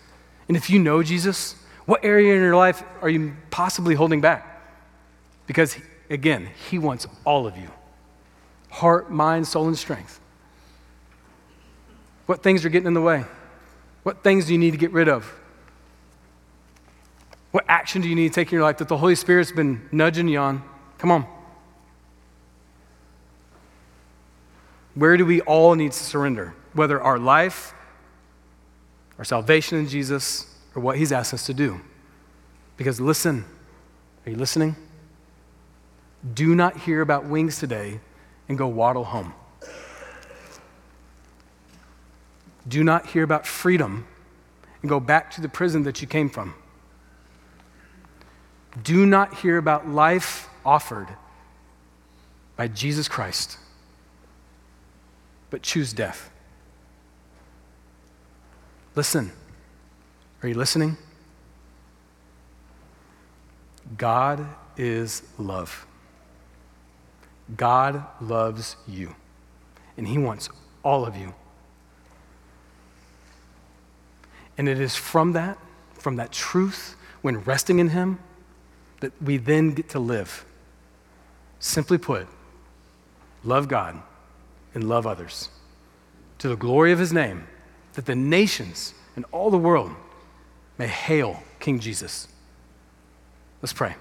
And 0.47 0.57
if 0.57 0.69
you 0.69 0.79
know 0.79 1.03
Jesus, 1.03 1.55
what 1.85 2.03
area 2.03 2.33
in 2.35 2.41
your 2.41 2.55
life 2.55 2.83
are 3.01 3.09
you 3.09 3.35
possibly 3.49 3.95
holding 3.95 4.21
back? 4.21 4.61
Because, 5.47 5.77
again, 6.09 6.49
He 6.69 6.77
wants 6.79 7.07
all 7.25 7.47
of 7.47 7.57
you 7.57 7.69
heart, 8.69 9.11
mind, 9.11 9.45
soul, 9.45 9.67
and 9.67 9.77
strength. 9.77 10.19
What 12.25 12.41
things 12.41 12.63
are 12.63 12.69
getting 12.69 12.87
in 12.87 12.93
the 12.93 13.01
way? 13.01 13.25
What 14.03 14.23
things 14.23 14.45
do 14.45 14.53
you 14.53 14.57
need 14.57 14.71
to 14.71 14.77
get 14.77 14.91
rid 14.91 15.09
of? 15.09 15.31
What 17.51 17.65
action 17.67 18.01
do 18.01 18.07
you 18.07 18.15
need 18.15 18.29
to 18.29 18.33
take 18.33 18.47
in 18.47 18.53
your 18.53 18.63
life 18.63 18.77
that 18.77 18.87
the 18.87 18.97
Holy 18.97 19.15
Spirit's 19.15 19.51
been 19.51 19.87
nudging 19.91 20.29
you 20.29 20.39
on? 20.39 20.63
Come 20.97 21.11
on. 21.11 21.25
Where 24.95 25.17
do 25.17 25.25
we 25.25 25.41
all 25.41 25.75
need 25.75 25.91
to 25.91 26.03
surrender? 26.03 26.53
Whether 26.73 27.01
our 27.01 27.19
life, 27.19 27.73
our 29.17 29.23
salvation 29.23 29.77
in 29.77 29.87
Jesus, 29.87 30.47
or 30.75 30.81
what 30.81 30.97
He's 30.97 31.11
asked 31.11 31.33
us 31.33 31.45
to 31.45 31.53
do. 31.53 31.81
Because 32.77 32.99
listen, 32.99 33.45
are 34.25 34.31
you 34.31 34.37
listening? 34.37 34.75
Do 36.33 36.55
not 36.55 36.77
hear 36.77 37.01
about 37.01 37.25
wings 37.25 37.59
today 37.59 37.99
and 38.47 38.57
go 38.57 38.67
waddle 38.67 39.03
home. 39.03 39.33
Do 42.67 42.83
not 42.83 43.07
hear 43.07 43.23
about 43.23 43.47
freedom 43.47 44.05
and 44.81 44.89
go 44.89 44.99
back 44.99 45.31
to 45.31 45.41
the 45.41 45.49
prison 45.49 45.83
that 45.83 46.01
you 46.01 46.07
came 46.07 46.29
from. 46.29 46.53
Do 48.83 49.05
not 49.05 49.35
hear 49.39 49.57
about 49.57 49.87
life 49.87 50.47
offered 50.65 51.07
by 52.55 52.67
Jesus 52.67 53.07
Christ, 53.07 53.57
but 55.49 55.61
choose 55.61 55.93
death. 55.93 56.29
Listen. 58.95 59.31
Are 60.43 60.47
you 60.47 60.55
listening? 60.55 60.97
God 63.97 64.45
is 64.77 65.23
love. 65.37 65.85
God 67.57 68.03
loves 68.21 68.75
you, 68.87 69.15
and 69.97 70.07
He 70.07 70.17
wants 70.17 70.49
all 70.83 71.05
of 71.05 71.15
you. 71.15 71.33
And 74.57 74.67
it 74.67 74.79
is 74.79 74.95
from 74.95 75.33
that, 75.33 75.57
from 75.93 76.15
that 76.15 76.31
truth, 76.31 76.95
when 77.21 77.39
resting 77.39 77.79
in 77.79 77.89
Him, 77.89 78.19
that 79.01 79.11
we 79.21 79.37
then 79.37 79.71
get 79.73 79.89
to 79.89 79.99
live. 79.99 80.45
Simply 81.59 81.97
put, 81.97 82.27
love 83.43 83.67
God 83.67 84.01
and 84.73 84.87
love 84.87 85.05
others 85.05 85.49
to 86.39 86.47
the 86.47 86.55
glory 86.55 86.91
of 86.91 86.99
His 86.99 87.11
name, 87.13 87.47
that 87.93 88.05
the 88.05 88.15
nations 88.15 88.93
and 89.15 89.25
all 89.31 89.49
the 89.49 89.57
world 89.57 89.91
may 90.77 90.87
hail 90.87 91.43
King 91.59 91.79
Jesus. 91.79 92.27
Let's 93.61 93.73
pray. 93.73 93.95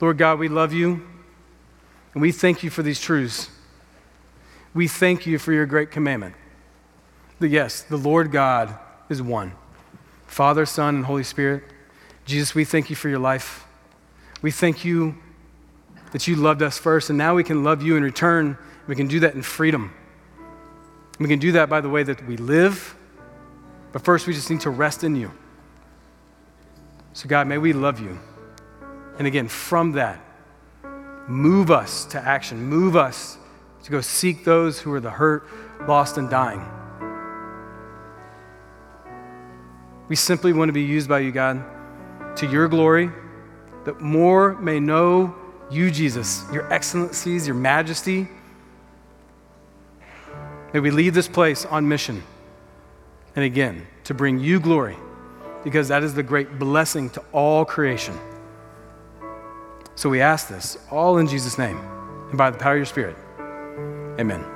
Lord 0.00 0.18
God, 0.18 0.38
we 0.38 0.48
love 0.48 0.72
you 0.72 1.06
and 2.12 2.22
we 2.22 2.32
thank 2.32 2.62
you 2.62 2.70
for 2.70 2.82
these 2.82 3.00
truths 3.00 3.50
we 4.76 4.86
thank 4.86 5.26
you 5.26 5.38
for 5.38 5.54
your 5.54 5.64
great 5.64 5.90
commandment. 5.90 6.34
That 7.40 7.48
yes, 7.48 7.80
the 7.80 7.96
Lord 7.96 8.30
God 8.30 8.78
is 9.08 9.22
one 9.22 9.52
Father, 10.26 10.66
Son, 10.66 10.96
and 10.96 11.04
Holy 11.06 11.24
Spirit. 11.24 11.64
Jesus, 12.26 12.54
we 12.54 12.64
thank 12.64 12.90
you 12.90 12.96
for 12.96 13.08
your 13.08 13.18
life. 13.18 13.66
We 14.42 14.50
thank 14.50 14.84
you 14.84 15.16
that 16.12 16.28
you 16.28 16.36
loved 16.36 16.60
us 16.60 16.76
first, 16.76 17.08
and 17.08 17.16
now 17.16 17.34
we 17.34 17.42
can 17.42 17.64
love 17.64 17.82
you 17.82 17.96
in 17.96 18.02
return. 18.02 18.58
We 18.86 18.94
can 18.94 19.08
do 19.08 19.20
that 19.20 19.34
in 19.34 19.42
freedom. 19.42 19.92
We 21.18 21.28
can 21.28 21.38
do 21.38 21.52
that 21.52 21.68
by 21.68 21.80
the 21.80 21.88
way 21.88 22.02
that 22.02 22.26
we 22.26 22.36
live, 22.36 22.94
but 23.92 24.02
first 24.02 24.26
we 24.26 24.34
just 24.34 24.50
need 24.50 24.60
to 24.60 24.70
rest 24.70 25.02
in 25.02 25.16
you. 25.16 25.32
So, 27.14 27.28
God, 27.28 27.46
may 27.46 27.56
we 27.56 27.72
love 27.72 27.98
you. 28.00 28.18
And 29.18 29.26
again, 29.26 29.48
from 29.48 29.92
that, 29.92 30.20
move 31.26 31.70
us 31.70 32.04
to 32.06 32.20
action, 32.20 32.62
move 32.62 32.96
us 32.96 33.38
to 33.84 33.90
go 33.90 34.00
seek 34.02 34.44
those 34.44 34.78
who 34.78 34.92
are 34.92 35.00
the 35.00 35.10
hurt, 35.10 35.48
lost, 35.88 36.18
and 36.18 36.28
dying. 36.28 36.64
We 40.08 40.16
simply 40.16 40.52
want 40.52 40.68
to 40.68 40.72
be 40.72 40.82
used 40.82 41.08
by 41.08 41.20
you, 41.20 41.32
God, 41.32 41.64
to 42.36 42.46
your 42.46 42.68
glory, 42.68 43.10
that 43.84 44.00
more 44.00 44.54
may 44.60 44.78
know 44.78 45.34
you, 45.70 45.90
Jesus, 45.90 46.44
your 46.52 46.70
excellencies, 46.72 47.46
your 47.46 47.56
majesty. 47.56 48.28
May 50.76 50.80
we 50.80 50.90
leave 50.90 51.14
this 51.14 51.26
place 51.26 51.64
on 51.64 51.88
mission. 51.88 52.22
And 53.34 53.46
again, 53.46 53.86
to 54.04 54.12
bring 54.12 54.38
you 54.38 54.60
glory, 54.60 54.98
because 55.64 55.88
that 55.88 56.02
is 56.02 56.12
the 56.12 56.22
great 56.22 56.58
blessing 56.58 57.08
to 57.12 57.24
all 57.32 57.64
creation. 57.64 58.14
So 59.94 60.10
we 60.10 60.20
ask 60.20 60.48
this 60.48 60.76
all 60.90 61.16
in 61.16 61.28
Jesus' 61.28 61.56
name 61.56 61.78
and 62.28 62.36
by 62.36 62.50
the 62.50 62.58
power 62.58 62.74
of 62.74 62.80
your 62.80 62.84
Spirit. 62.84 63.16
Amen. 64.20 64.55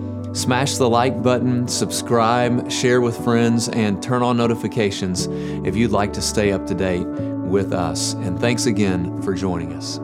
Smash 0.33 0.77
the 0.77 0.89
like 0.89 1.21
button, 1.21 1.67
subscribe, 1.67 2.71
share 2.71 3.01
with 3.01 3.21
friends, 3.23 3.67
and 3.69 4.01
turn 4.01 4.23
on 4.23 4.37
notifications 4.37 5.27
if 5.65 5.75
you'd 5.75 5.91
like 5.91 6.13
to 6.13 6.21
stay 6.21 6.51
up 6.51 6.65
to 6.67 6.73
date 6.73 7.05
with 7.05 7.73
us. 7.73 8.13
And 8.13 8.39
thanks 8.39 8.65
again 8.65 9.21
for 9.21 9.33
joining 9.33 9.73
us. 9.73 9.99